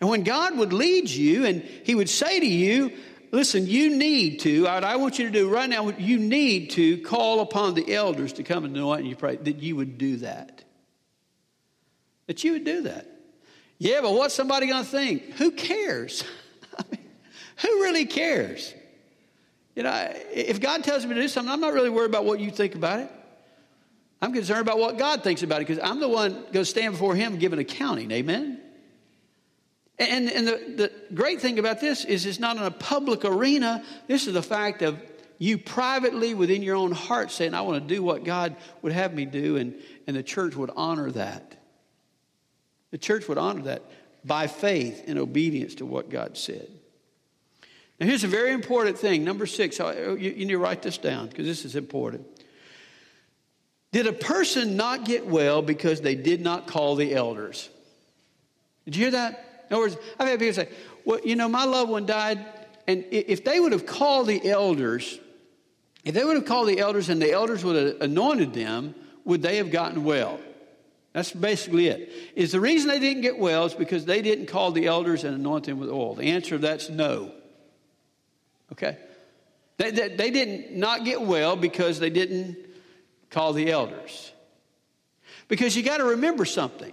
And 0.00 0.10
when 0.10 0.24
God 0.24 0.58
would 0.58 0.72
lead 0.72 1.08
you 1.08 1.46
and 1.46 1.62
He 1.62 1.94
would 1.94 2.10
say 2.10 2.40
to 2.40 2.46
you, 2.46 2.92
Listen, 3.36 3.66
you 3.66 3.94
need 3.94 4.40
to, 4.40 4.66
I 4.66 4.96
want 4.96 5.18
you 5.18 5.26
to 5.26 5.30
do 5.30 5.46
right 5.46 5.68
now, 5.68 5.90
you 5.90 6.18
need 6.18 6.70
to 6.70 6.96
call 7.02 7.40
upon 7.40 7.74
the 7.74 7.92
elders 7.92 8.32
to 8.34 8.42
come 8.42 8.64
and 8.64 8.74
anoint 8.74 9.00
and 9.00 9.10
you 9.10 9.14
pray, 9.14 9.36
that 9.36 9.58
you 9.58 9.76
would 9.76 9.98
do 9.98 10.16
that. 10.16 10.64
That 12.28 12.44
you 12.44 12.52
would 12.52 12.64
do 12.64 12.80
that. 12.84 13.06
Yeah, 13.76 14.00
but 14.00 14.14
what's 14.14 14.32
somebody 14.32 14.68
going 14.68 14.82
to 14.82 14.88
think? 14.88 15.34
Who 15.34 15.50
cares? 15.50 16.24
I 16.78 16.84
mean, 16.90 17.04
who 17.58 17.68
really 17.82 18.06
cares? 18.06 18.72
You 19.74 19.82
know, 19.82 20.12
if 20.32 20.58
God 20.58 20.82
tells 20.82 21.04
me 21.04 21.14
to 21.14 21.20
do 21.20 21.28
something, 21.28 21.52
I'm 21.52 21.60
not 21.60 21.74
really 21.74 21.90
worried 21.90 22.08
about 22.08 22.24
what 22.24 22.40
you 22.40 22.50
think 22.50 22.74
about 22.74 23.00
it. 23.00 23.10
I'm 24.22 24.32
concerned 24.32 24.62
about 24.62 24.78
what 24.78 24.96
God 24.96 25.22
thinks 25.22 25.42
about 25.42 25.60
it 25.60 25.68
because 25.68 25.84
I'm 25.84 26.00
the 26.00 26.08
one 26.08 26.32
going 26.32 26.52
to 26.52 26.64
stand 26.64 26.94
before 26.94 27.14
Him 27.14 27.32
and 27.32 27.40
give 27.40 27.52
an 27.52 27.58
accounting. 27.58 28.10
Amen? 28.12 28.62
And, 29.98 30.30
and 30.30 30.46
the, 30.46 30.52
the 30.76 30.92
great 31.14 31.40
thing 31.40 31.58
about 31.58 31.80
this 31.80 32.04
is 32.04 32.26
it's 32.26 32.38
not 32.38 32.56
in 32.56 32.62
a 32.62 32.70
public 32.70 33.24
arena. 33.24 33.82
This 34.06 34.26
is 34.26 34.34
the 34.34 34.42
fact 34.42 34.82
of 34.82 35.00
you 35.38 35.58
privately 35.58 36.34
within 36.34 36.62
your 36.62 36.76
own 36.76 36.92
heart 36.92 37.30
saying, 37.30 37.54
I 37.54 37.62
want 37.62 37.86
to 37.86 37.94
do 37.94 38.02
what 38.02 38.24
God 38.24 38.56
would 38.82 38.92
have 38.92 39.14
me 39.14 39.24
do, 39.24 39.56
and, 39.56 39.74
and 40.06 40.16
the 40.16 40.22
church 40.22 40.54
would 40.56 40.70
honor 40.76 41.10
that. 41.12 41.56
The 42.90 42.98
church 42.98 43.28
would 43.28 43.38
honor 43.38 43.62
that 43.62 43.82
by 44.24 44.46
faith 44.46 45.04
and 45.06 45.18
obedience 45.18 45.76
to 45.76 45.86
what 45.86 46.10
God 46.10 46.36
said. 46.36 46.68
Now, 47.98 48.06
here's 48.06 48.24
a 48.24 48.28
very 48.28 48.52
important 48.52 48.98
thing. 48.98 49.24
Number 49.24 49.46
six, 49.46 49.78
you, 49.78 50.16
you 50.18 50.44
need 50.44 50.48
to 50.48 50.58
write 50.58 50.82
this 50.82 50.98
down 50.98 51.28
because 51.28 51.46
this 51.46 51.64
is 51.64 51.76
important. 51.76 52.26
Did 53.92 54.06
a 54.06 54.12
person 54.12 54.76
not 54.76 55.04
get 55.06 55.26
well 55.26 55.62
because 55.62 56.02
they 56.02 56.14
did 56.14 56.42
not 56.42 56.66
call 56.66 56.96
the 56.96 57.14
elders? 57.14 57.70
Did 58.84 58.96
you 58.96 59.02
hear 59.04 59.12
that? 59.12 59.45
In 59.68 59.74
other 59.74 59.82
words, 59.82 59.96
I've 60.18 60.28
had 60.28 60.38
people 60.38 60.54
say, 60.54 60.68
well, 61.04 61.20
you 61.24 61.36
know, 61.36 61.48
my 61.48 61.64
loved 61.64 61.90
one 61.90 62.06
died, 62.06 62.44
and 62.86 63.04
if 63.10 63.44
they 63.44 63.58
would 63.60 63.72
have 63.72 63.86
called 63.86 64.26
the 64.28 64.48
elders, 64.48 65.18
if 66.04 66.14
they 66.14 66.24
would 66.24 66.36
have 66.36 66.44
called 66.44 66.68
the 66.68 66.78
elders 66.78 67.08
and 67.08 67.20
the 67.20 67.32
elders 67.32 67.64
would 67.64 67.76
have 67.76 68.00
anointed 68.00 68.54
them, 68.54 68.94
would 69.24 69.42
they 69.42 69.56
have 69.56 69.70
gotten 69.70 70.04
well? 70.04 70.38
That's 71.12 71.32
basically 71.32 71.88
it. 71.88 72.12
Is 72.36 72.52
the 72.52 72.60
reason 72.60 72.88
they 72.88 72.98
didn't 72.98 73.22
get 73.22 73.38
well 73.38 73.64
is 73.64 73.74
because 73.74 74.04
they 74.04 74.22
didn't 74.22 74.46
call 74.46 74.70
the 74.70 74.86
elders 74.86 75.24
and 75.24 75.34
anoint 75.34 75.64
them 75.64 75.80
with 75.80 75.88
oil. 75.88 76.14
The 76.14 76.24
answer 76.24 76.50
to 76.50 76.58
that's 76.58 76.90
no. 76.90 77.32
Okay? 78.72 78.98
They, 79.78 79.90
they, 79.90 80.08
they 80.14 80.30
didn't 80.30 80.76
not 80.76 81.04
get 81.04 81.22
well 81.22 81.56
because 81.56 81.98
they 81.98 82.10
didn't 82.10 82.56
call 83.30 83.52
the 83.52 83.70
elders. 83.70 84.30
Because 85.48 85.76
you 85.76 85.82
got 85.82 85.98
to 85.98 86.04
remember 86.04 86.44
something. 86.44 86.92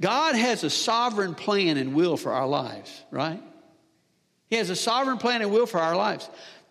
God 0.00 0.34
has 0.34 0.64
a 0.64 0.70
sovereign 0.70 1.34
plan 1.34 1.76
and 1.76 1.94
will 1.94 2.16
for 2.16 2.32
our 2.32 2.46
lives, 2.46 3.04
right? 3.10 3.42
He 4.48 4.56
has 4.56 4.70
a 4.70 4.76
sovereign 4.76 5.18
plan 5.18 5.42
and 5.42 5.52
will 5.52 5.66
for 5.66 5.78
our 5.78 5.94
lives. 5.94 6.28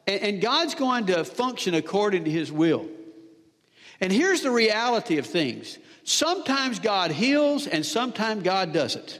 And, 0.07 0.21
and 0.21 0.41
God's 0.41 0.75
going 0.75 1.05
to 1.07 1.23
function 1.23 1.75
according 1.75 2.25
to 2.25 2.31
His 2.31 2.51
will. 2.51 2.87
And 4.01 4.11
here's 4.11 4.41
the 4.41 4.51
reality 4.51 5.17
of 5.17 5.27
things 5.27 5.77
sometimes 6.03 6.79
God 6.79 7.11
heals, 7.11 7.67
and 7.67 7.85
sometimes 7.85 8.43
God 8.43 8.73
doesn't. 8.73 9.19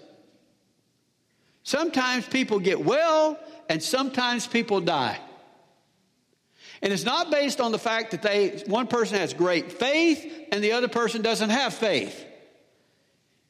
Sometimes 1.64 2.26
people 2.26 2.60
get 2.60 2.84
well, 2.84 3.40
and 3.70 3.84
sometimes 3.84 4.48
people 4.48 4.82
die. 4.82 5.20
And 6.82 6.92
it's 6.92 7.04
not 7.04 7.30
based 7.30 7.62
on 7.62 7.72
the 7.72 7.78
fact 7.78 8.12
that 8.12 8.22
they 8.22 8.64
one 8.66 8.88
person 8.88 9.18
has 9.18 9.34
great 9.34 9.74
faith 9.74 10.48
and 10.52 10.64
the 10.64 10.72
other 10.72 10.88
person 10.88 11.22
doesn't 11.22 11.50
have 11.50 11.74
faith. 11.74 12.26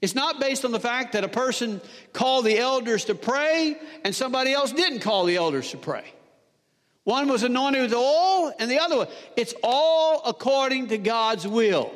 It's 0.01 0.15
not 0.15 0.39
based 0.39 0.63
on 0.63 0.71
the 0.71 0.79
fact 0.79 1.13
that 1.13 1.23
a 1.23 1.29
person 1.29 1.81
called 2.13 2.45
the 2.45 2.57
elders 2.57 3.05
to 3.05 3.15
pray 3.15 3.77
and 4.05 4.15
somebody 4.15 4.53
else 4.53 4.71
didn't 4.71 4.99
call 4.99 5.25
the 5.25 5.35
elders 5.35 5.71
to 5.71 5.77
pray. 5.77 6.05
One 7.03 7.27
was 7.27 7.43
anointed 7.43 7.81
with 7.81 7.93
oil 7.93 8.53
and 8.59 8.69
the 8.69 8.79
other 8.79 8.97
one. 8.97 9.07
It's 9.35 9.53
all 9.63 10.21
according 10.25 10.87
to 10.89 10.97
God's 10.97 11.47
will. 11.47 11.91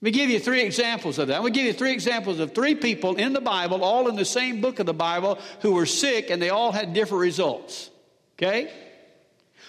Let 0.00 0.02
me 0.02 0.10
give 0.12 0.30
you 0.30 0.38
three 0.38 0.62
examples 0.62 1.18
of 1.18 1.28
that. 1.28 1.36
I'm 1.36 1.42
going 1.42 1.52
to 1.52 1.58
give 1.58 1.66
you 1.66 1.72
three 1.72 1.92
examples 1.92 2.38
of 2.38 2.54
three 2.54 2.74
people 2.74 3.16
in 3.16 3.32
the 3.32 3.40
Bible, 3.40 3.82
all 3.82 4.08
in 4.08 4.16
the 4.16 4.24
same 4.24 4.60
book 4.60 4.78
of 4.78 4.86
the 4.86 4.94
Bible, 4.94 5.38
who 5.60 5.72
were 5.72 5.86
sick 5.86 6.30
and 6.30 6.40
they 6.40 6.50
all 6.50 6.72
had 6.72 6.92
different 6.92 7.22
results. 7.22 7.90
Okay? 8.36 8.72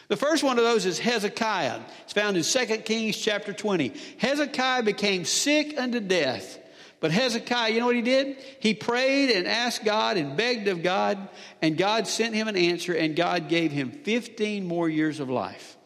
The 0.08 0.18
first 0.18 0.44
one 0.44 0.58
of 0.58 0.63
those 0.63 0.86
is 0.86 1.00
Hezekiah. 1.00 1.82
It's 2.04 2.13
found 2.13 2.38
in 2.38 2.44
2 2.44 2.65
Kings 2.84 3.18
chapter 3.18 3.54
20. 3.54 3.94
Hezekiah 4.18 4.84
became 4.84 5.26
sick 5.26 5.80
unto 5.80 6.00
death. 6.00 6.60
But 7.00 7.12
Hezekiah, 7.12 7.72
you 7.72 7.80
know 7.80 7.88
what 7.88 7.96
he 7.96 8.02
did? 8.02 8.38
He 8.60 8.74
prayed 8.74 9.30
and 9.32 9.48
asked 9.48 9.84
God 9.84 10.18
and 10.18 10.38
begged 10.38 10.68
of 10.68 10.82
God, 10.82 11.28
and 11.62 11.78
God 11.78 12.08
sent 12.08 12.34
him 12.34 12.48
an 12.48 12.56
answer, 12.56 12.94
and 12.94 13.15
God 13.15 13.50
gave 13.50 13.72
him 13.72 13.91
15 13.91 14.65
more 14.65 14.88
years 14.88 15.20
of 15.20 15.30
life. 15.30 15.78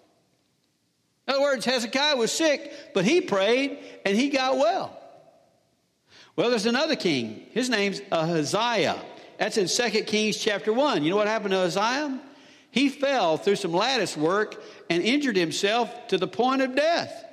In 1.28 1.36
other 1.36 1.44
words, 1.44 1.66
Hezekiah 1.66 2.16
was 2.16 2.32
sick, 2.32 2.94
but 2.94 3.06
he 3.06 3.22
prayed 3.22 3.80
and 4.06 4.18
he 4.18 4.30
got 4.30 4.58
well. 4.58 4.98
Well, 6.36 6.50
there's 6.50 6.66
another 6.66 6.96
king. 6.96 7.46
His 7.52 7.70
name's 7.70 8.02
Ahaziah. 8.12 9.00
That's 9.38 9.58
in 9.58 9.68
2 9.68 10.04
Kings 10.04 10.38
chapter 10.38 10.74
1. 10.74 11.04
You 11.04 11.12
know 11.12 11.18
what 11.18 11.28
happened 11.28 11.52
to 11.52 11.60
Ahaziah? 11.60 12.20
He 12.72 12.90
fell 12.90 13.38
through 13.38 13.56
some 13.56 13.74
lattice 13.74 14.16
work 14.16 14.62
and 14.90 15.02
injured 15.04 15.36
himself 15.36 16.08
to 16.10 16.18
the 16.18 16.28
point 16.28 16.62
of 16.62 16.76
death. 16.76 17.26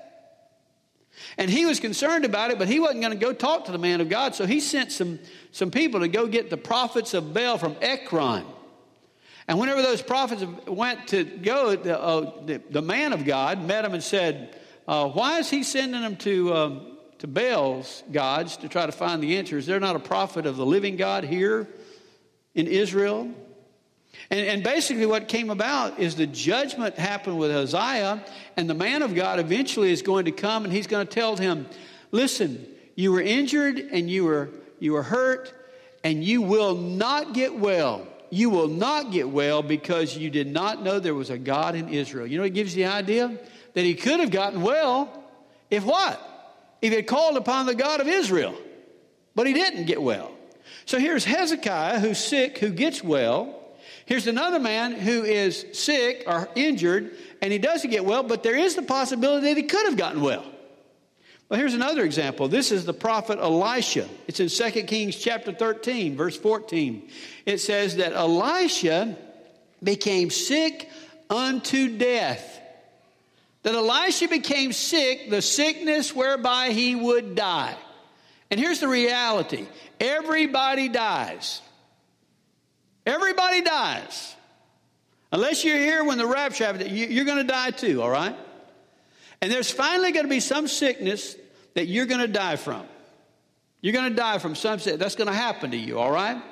And 1.38 1.50
he 1.50 1.66
was 1.66 1.80
concerned 1.80 2.24
about 2.24 2.50
it, 2.50 2.58
but 2.58 2.68
he 2.68 2.80
wasn't 2.80 3.00
going 3.00 3.12
to 3.12 3.18
go 3.18 3.32
talk 3.32 3.66
to 3.66 3.72
the 3.72 3.78
man 3.78 4.00
of 4.00 4.08
God. 4.08 4.34
So 4.34 4.46
he 4.46 4.60
sent 4.60 4.92
some, 4.92 5.18
some 5.52 5.70
people 5.70 6.00
to 6.00 6.08
go 6.08 6.26
get 6.26 6.50
the 6.50 6.56
prophets 6.56 7.14
of 7.14 7.34
Baal 7.34 7.58
from 7.58 7.76
Ekron. 7.80 8.44
And 9.48 9.58
whenever 9.58 9.82
those 9.82 10.02
prophets 10.02 10.44
went 10.66 11.08
to 11.08 11.24
go, 11.24 11.76
the, 11.76 12.00
uh, 12.00 12.44
the, 12.44 12.62
the 12.70 12.82
man 12.82 13.12
of 13.12 13.24
God 13.24 13.62
met 13.62 13.84
him 13.84 13.94
and 13.94 14.02
said, 14.02 14.56
uh, 14.88 15.08
Why 15.08 15.38
is 15.38 15.48
he 15.48 15.62
sending 15.62 16.00
them 16.00 16.16
to, 16.16 16.54
um, 16.54 16.98
to 17.18 17.26
Baal's 17.26 18.02
gods 18.10 18.56
to 18.58 18.68
try 18.68 18.86
to 18.86 18.92
find 18.92 19.22
the 19.22 19.36
answer? 19.36 19.56
Is 19.56 19.66
there 19.66 19.80
not 19.80 19.94
a 19.94 20.00
prophet 20.00 20.46
of 20.46 20.56
the 20.56 20.66
living 20.66 20.96
God 20.96 21.24
here 21.24 21.68
in 22.54 22.66
Israel? 22.66 23.30
And, 24.30 24.40
and, 24.40 24.62
basically, 24.64 25.06
what 25.06 25.28
came 25.28 25.50
about 25.50 26.00
is 26.00 26.16
the 26.16 26.26
judgment 26.26 26.96
happened 26.96 27.38
with 27.38 27.50
Ahaziah, 27.50 28.24
and 28.56 28.68
the 28.68 28.74
man 28.74 29.02
of 29.02 29.14
God 29.14 29.38
eventually 29.38 29.92
is 29.92 30.02
going 30.02 30.24
to 30.24 30.32
come 30.32 30.64
and 30.64 30.72
he's 30.72 30.88
going 30.88 31.06
to 31.06 31.12
tell 31.12 31.36
him, 31.36 31.66
Listen, 32.10 32.66
you 32.96 33.12
were 33.12 33.20
injured 33.20 33.78
and 33.78 34.10
you 34.10 34.24
were, 34.24 34.48
you 34.80 34.92
were 34.92 35.02
hurt, 35.02 35.52
and 36.02 36.24
you 36.24 36.42
will 36.42 36.74
not 36.74 37.34
get 37.34 37.54
well. 37.56 38.06
You 38.30 38.50
will 38.50 38.68
not 38.68 39.12
get 39.12 39.28
well 39.28 39.62
because 39.62 40.16
you 40.16 40.30
did 40.30 40.48
not 40.48 40.82
know 40.82 40.98
there 40.98 41.14
was 41.14 41.30
a 41.30 41.38
God 41.38 41.74
in 41.74 41.88
Israel. 41.88 42.26
You 42.26 42.38
know, 42.38 42.44
it 42.44 42.54
gives 42.54 42.76
you 42.76 42.84
the 42.84 42.90
idea 42.90 43.38
that 43.74 43.84
he 43.84 43.94
could 43.94 44.20
have 44.20 44.30
gotten 44.30 44.62
well 44.62 45.24
if 45.70 45.84
what? 45.84 46.20
If 46.82 46.90
he 46.90 46.96
had 46.96 47.06
called 47.06 47.36
upon 47.36 47.66
the 47.66 47.74
God 47.74 48.00
of 48.00 48.08
Israel. 48.08 48.56
But 49.34 49.46
he 49.46 49.52
didn't 49.52 49.84
get 49.84 50.02
well. 50.02 50.32
So 50.86 50.98
here's 50.98 51.24
Hezekiah 51.24 52.00
who's 52.00 52.18
sick, 52.18 52.58
who 52.58 52.70
gets 52.70 53.02
well. 53.02 53.55
Here's 54.06 54.28
another 54.28 54.60
man 54.60 54.92
who 54.92 55.24
is 55.24 55.66
sick 55.72 56.24
or 56.28 56.48
injured, 56.54 57.10
and 57.42 57.52
he 57.52 57.58
doesn't 57.58 57.90
get 57.90 58.04
well, 58.04 58.22
but 58.22 58.44
there 58.44 58.56
is 58.56 58.76
the 58.76 58.82
possibility 58.82 59.48
that 59.48 59.56
he 59.56 59.64
could 59.64 59.84
have 59.86 59.96
gotten 59.96 60.22
well. 60.22 60.44
Well, 61.48 61.58
here's 61.58 61.74
another 61.74 62.04
example. 62.04 62.46
This 62.46 62.70
is 62.70 62.84
the 62.84 62.94
prophet 62.94 63.38
Elisha. 63.40 64.08
It's 64.28 64.40
in 64.40 64.48
2 64.48 64.82
Kings 64.84 65.16
chapter 65.16 65.52
13, 65.52 66.16
verse 66.16 66.36
14. 66.36 67.08
It 67.46 67.58
says 67.58 67.96
that 67.96 68.12
Elisha 68.12 69.16
became 69.82 70.30
sick 70.30 70.88
unto 71.28 71.98
death. 71.98 72.60
That 73.64 73.74
Elisha 73.74 74.28
became 74.28 74.72
sick, 74.72 75.30
the 75.30 75.42
sickness 75.42 76.14
whereby 76.14 76.70
he 76.70 76.94
would 76.94 77.34
die. 77.34 77.76
And 78.52 78.60
here's 78.60 78.78
the 78.78 78.88
reality 78.88 79.66
everybody 79.98 80.88
dies. 80.88 81.60
Everybody 83.06 83.62
dies. 83.62 84.34
Unless 85.32 85.64
you're 85.64 85.78
here 85.78 86.04
when 86.04 86.18
the 86.18 86.26
rapture 86.26 86.66
happens, 86.66 86.90
you're 86.90 87.24
going 87.24 87.38
to 87.38 87.44
die 87.44 87.70
too, 87.70 88.02
all 88.02 88.10
right? 88.10 88.36
And 89.40 89.50
there's 89.50 89.70
finally 89.70 90.12
going 90.12 90.24
to 90.24 90.30
be 90.30 90.40
some 90.40 90.66
sickness 90.66 91.36
that 91.74 91.86
you're 91.86 92.06
going 92.06 92.20
to 92.20 92.28
die 92.28 92.56
from. 92.56 92.84
You're 93.80 93.92
going 93.92 94.08
to 94.08 94.16
die 94.16 94.38
from 94.38 94.54
some 94.54 94.78
sickness. 94.78 95.00
That's 95.00 95.14
going 95.14 95.28
to 95.28 95.34
happen 95.34 95.70
to 95.70 95.76
you, 95.76 95.98
all 95.98 96.10
right? 96.10 96.42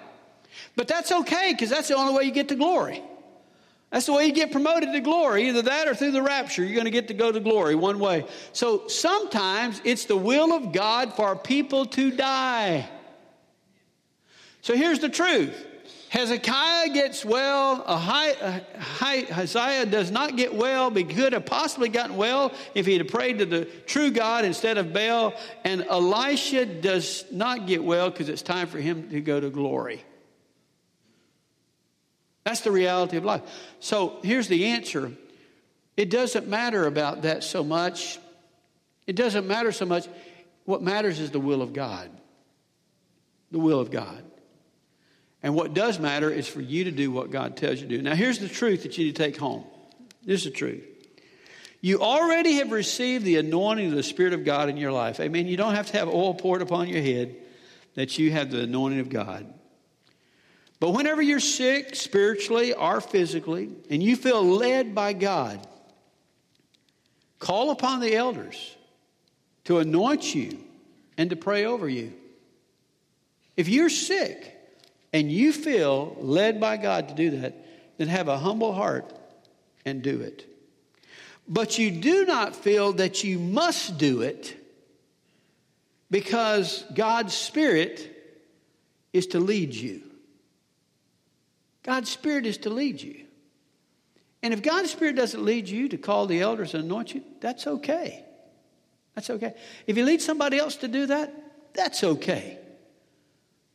But 0.77 0.87
that's 0.87 1.11
okay 1.11 1.53
because 1.53 1.71
that's 1.71 1.88
the 1.88 1.97
only 1.97 2.14
way 2.14 2.25
you 2.25 2.31
get 2.31 2.49
to 2.49 2.55
glory. 2.55 3.03
That's 3.90 4.07
the 4.07 4.12
way 4.12 4.27
you 4.27 4.33
get 4.33 4.53
promoted 4.53 4.93
to 4.93 5.01
glory. 5.01 5.49
Either 5.49 5.62
that 5.62 5.88
or 5.88 5.95
through 5.95 6.12
the 6.12 6.23
rapture. 6.23 6.62
You're 6.64 6.75
going 6.75 6.85
to 6.85 6.90
get 6.90 7.09
to 7.09 7.14
go 7.14 7.31
to 7.31 7.40
glory 7.40 7.75
one 7.75 7.99
way. 7.99 8.27
So 8.53 8.88
sometimes 8.88 9.81
it's 9.85 10.05
the 10.05 10.17
will 10.17 10.53
of 10.53 10.73
God 10.73 11.14
for 11.14 11.37
people 11.37 11.87
to 11.87 12.11
die. 12.11 12.88
So 14.62 14.75
here's 14.77 14.99
the 14.99 15.09
truth 15.09 15.64
Hezekiah 16.14 16.90
gets 16.90 17.24
well. 17.24 17.83
Ahaziah 19.03 19.87
does 19.87 20.12
not 20.12 20.37
get 20.37 20.55
well, 20.55 20.88
he 20.90 21.03
could 21.03 21.33
have 21.33 21.44
possibly 21.44 21.88
gotten 21.88 22.14
well 22.14 22.53
if 22.72 22.87
he 22.87 22.96
had 22.96 23.09
prayed 23.09 23.40
to 23.40 23.46
the 23.46 23.64
true 23.64 24.12
God 24.12 24.44
instead 24.44 24.79
of 24.79 24.92
Baal. 24.92 25.35
And 25.64 25.83
Elisha 25.83 26.66
does 26.66 27.24
not 27.33 27.66
get 27.66 27.83
well 27.83 28.11
because 28.11 28.29
it's 28.29 28.42
time 28.42 28.68
for 28.68 28.79
him 28.79 29.11
to 29.11 29.20
go 29.20 29.40
to 29.40 29.50
glory. 29.50 30.05
That's 32.44 32.61
the 32.61 32.70
reality 32.70 33.16
of 33.16 33.24
life. 33.24 33.42
So 33.81 34.20
here's 34.22 34.46
the 34.46 34.66
answer 34.66 35.11
it 35.96 36.11
doesn't 36.11 36.46
matter 36.46 36.87
about 36.87 37.22
that 37.22 37.42
so 37.42 37.64
much. 37.64 38.20
It 39.09 39.16
doesn't 39.16 39.48
matter 39.48 39.72
so 39.72 39.85
much. 39.85 40.07
What 40.64 40.81
matters 40.81 41.18
is 41.18 41.33
the 41.33 41.40
will 41.40 41.61
of 41.61 41.72
God. 41.72 42.09
The 43.50 43.59
will 43.59 43.81
of 43.81 43.90
God. 43.90 44.23
And 45.44 45.54
what 45.54 45.74
does 45.74 45.98
matter 45.98 46.30
is 46.30 46.48
for 46.48 46.62
you 46.62 46.85
to 46.85 46.90
do 46.90 47.11
what 47.11 47.30
God 47.30 47.59
tells 47.59 47.78
you 47.78 47.87
to 47.87 47.96
do. 47.98 48.02
Now, 48.02 48.14
here's 48.14 48.38
the 48.38 48.48
truth 48.48 48.83
that 48.85 48.96
you 48.96 49.04
need 49.04 49.16
to 49.16 49.22
take 49.22 49.37
home. 49.37 49.62
This 50.24 50.40
is 50.40 50.44
the 50.46 50.57
truth. 50.57 50.83
You 51.83 52.00
already 52.00 52.54
have 52.54 52.72
received 52.72 53.26
the 53.26 53.37
anointing 53.37 53.88
of 53.90 53.94
the 53.94 54.02
Spirit 54.02 54.33
of 54.33 54.46
God 54.46 54.70
in 54.70 54.78
your 54.78 54.90
life. 54.90 55.20
Amen. 55.20 55.46
You 55.46 55.59
don't 55.59 55.74
have 55.74 55.88
to 55.88 55.98
have 55.98 56.09
oil 56.09 56.33
poured 56.33 56.62
upon 56.62 56.88
your 56.88 57.02
head 57.02 57.37
that 57.94 58.18
you 58.18 58.30
have 58.33 58.50
the 58.50 58.62
anointing 58.62 59.00
of 59.00 59.11
God. 59.11 59.52
But 60.80 60.92
whenever 60.92 61.20
you're 61.20 61.40
sick 61.40 61.94
spiritually 61.94 62.72
or 62.72 63.02
physically 63.02 63.68
and 63.90 64.02
you 64.02 64.16
feel 64.16 64.42
led 64.42 64.94
by 64.94 65.12
God, 65.12 65.61
call 67.38 67.70
upon 67.70 68.00
the 68.00 68.16
elders 68.16 68.74
to 69.64 69.76
anoint 69.76 70.35
you 70.35 70.59
and 71.18 71.28
to 71.28 71.37
pray 71.37 71.66
over 71.66 71.87
you. 71.87 72.14
If 73.59 73.68
you're 73.68 73.90
sick, 73.90 74.54
and 75.14 75.31
you 75.31 75.53
feel 75.53 76.16
led 76.18 76.61
by 76.61 76.77
God 76.77 77.09
to 77.09 77.14
do 77.14 77.31
that, 77.38 77.55
then 77.98 78.09
have 78.09 78.27
a 78.27 78.37
humble 78.37 78.73
heart 78.73 79.17
and 79.85 80.02
do 80.02 80.21
it. 80.21 80.44
But 81.46 81.79
you 81.79 81.92
do 81.92 82.27
not 82.27 82.56
feel 82.56 82.94
that 82.94 83.23
you 83.23 83.38
must 83.38 83.96
do 83.96 84.23
it 84.23 84.56
because 86.10 86.85
God's 86.94 87.33
Spirit 87.33 88.10
is 89.12 89.29
to 89.29 89.38
lead 89.38 89.73
you. 89.73 90.02
God's 91.85 92.10
Spirit 92.10 92.44
is 92.44 92.58
to 92.58 92.71
lead 92.71 93.00
you. 93.00 93.21
And 94.42 94.52
if 94.52 94.62
God's 94.62 94.90
Spirit 94.90 95.15
doesn't 95.15 95.44
lead 95.44 95.69
you 95.69 95.88
to 95.90 95.96
call 95.96 96.27
the 96.27 96.40
elders 96.40 96.75
and 96.75 96.83
anoint 96.83 97.15
you, 97.15 97.23
that's 97.40 97.69
okay. 97.69 98.25
That's 99.15 99.31
okay. 99.31 99.54
If 99.87 99.94
He 99.94 100.02
leads 100.02 100.25
somebody 100.25 100.58
else 100.58 100.75
to 100.77 100.88
do 100.88 101.06
that, 101.06 101.33
that's 101.73 102.02
okay. 102.02 102.58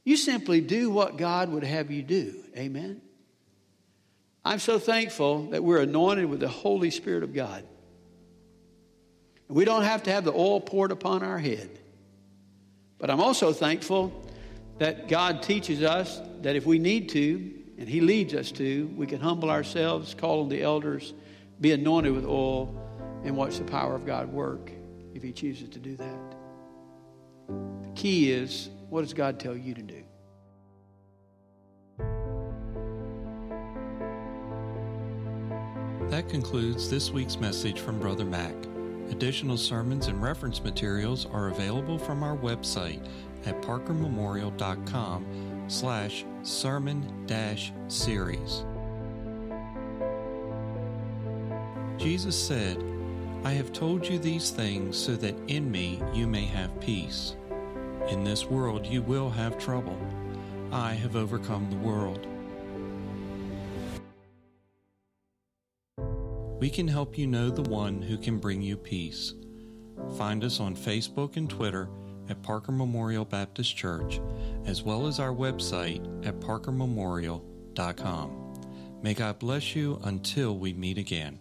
You 0.09 0.17
simply 0.17 0.59
do 0.59 0.89
what 0.89 1.17
God 1.17 1.51
would 1.51 1.63
have 1.63 1.91
you 1.91 2.01
do. 2.01 2.33
Amen. 2.57 2.99
I'm 4.43 4.57
so 4.57 4.79
thankful 4.79 5.51
that 5.51 5.63
we're 5.63 5.81
anointed 5.81 6.25
with 6.25 6.39
the 6.39 6.47
Holy 6.47 6.89
Spirit 6.89 7.21
of 7.21 7.31
God. 7.31 7.63
We 9.47 9.65
don't 9.65 9.83
have 9.83 10.01
to 10.03 10.11
have 10.11 10.23
the 10.23 10.33
oil 10.33 10.61
poured 10.61 10.91
upon 10.91 11.21
our 11.21 11.37
head 11.37 11.69
But 12.97 13.11
I'm 13.11 13.21
also 13.21 13.53
thankful 13.53 14.25
that 14.79 15.09
God 15.09 15.43
teaches 15.43 15.83
us 15.83 16.19
that 16.41 16.55
if 16.55 16.65
we 16.65 16.79
need 16.79 17.09
to, 17.09 17.53
and 17.77 17.87
He 17.87 18.01
leads 18.01 18.33
us 18.33 18.51
to, 18.53 18.87
we 18.97 19.05
can 19.05 19.21
humble 19.21 19.51
ourselves, 19.51 20.15
call 20.15 20.41
on 20.41 20.49
the 20.49 20.63
elders, 20.63 21.13
be 21.61 21.71
anointed 21.71 22.13
with 22.13 22.25
oil, 22.25 22.75
and 23.23 23.37
watch 23.37 23.59
the 23.59 23.63
power 23.63 23.93
of 23.93 24.07
God 24.07 24.33
work 24.33 24.71
if 25.13 25.21
He 25.21 25.31
chooses 25.31 25.69
to 25.69 25.77
do 25.77 25.95
that. 25.97 26.35
The 27.47 27.91
key 27.93 28.31
is 28.31 28.71
what 28.89 29.01
does 29.01 29.13
God 29.13 29.39
tell 29.39 29.55
you 29.55 29.73
to 29.73 29.81
do? 29.81 30.03
That 36.09 36.27
concludes 36.27 36.89
this 36.89 37.11
week's 37.11 37.39
message 37.39 37.79
from 37.79 37.99
Brother 37.99 38.25
Mac. 38.25 38.55
Additional 39.11 39.57
sermons 39.57 40.07
and 40.07 40.21
reference 40.21 40.63
materials 40.63 41.27
are 41.27 41.49
available 41.49 41.99
from 41.99 42.23
our 42.23 42.35
website 42.35 43.07
at 43.45 43.61
parkermemorial.com 43.61 45.65
slash 45.67 46.25
sermon 46.41 47.25
dash 47.27 47.71
series. 47.87 48.65
Jesus 51.97 52.35
said, 52.35 52.83
I 53.43 53.51
have 53.51 53.71
told 53.71 54.07
you 54.07 54.19
these 54.19 54.51
things 54.51 54.97
so 54.97 55.15
that 55.17 55.35
in 55.47 55.69
me 55.69 56.01
you 56.13 56.27
may 56.27 56.45
have 56.45 56.79
peace. 56.79 57.35
In 58.09 58.23
this 58.23 58.45
world 58.45 58.87
you 58.87 59.03
will 59.03 59.29
have 59.29 59.59
trouble. 59.59 59.97
I 60.71 60.93
have 60.93 61.15
overcome 61.15 61.69
the 61.69 61.77
world. 61.77 62.25
We 66.59 66.69
can 66.71 66.87
help 66.87 67.17
you 67.17 67.27
know 67.27 67.49
the 67.49 67.69
one 67.69 68.01
who 68.01 68.17
can 68.17 68.39
bring 68.39 68.61
you 68.63 68.77
peace. 68.77 69.33
Find 70.17 70.43
us 70.43 70.59
on 70.59 70.75
Facebook 70.75 71.37
and 71.37 71.49
Twitter 71.49 71.87
at 72.29 72.41
Parker 72.41 72.71
Memorial 72.71 73.25
Baptist 73.25 73.77
Church, 73.77 74.19
as 74.65 74.81
well 74.81 75.05
as 75.05 75.19
our 75.19 75.33
website 75.33 76.03
at 76.25 76.39
parkermemorial.com. 76.39 78.35
May 79.01 79.13
God 79.13 79.39
bless 79.39 79.75
you 79.75 80.01
until 80.03 80.57
we 80.57 80.73
meet 80.73 80.97
again. 80.97 81.39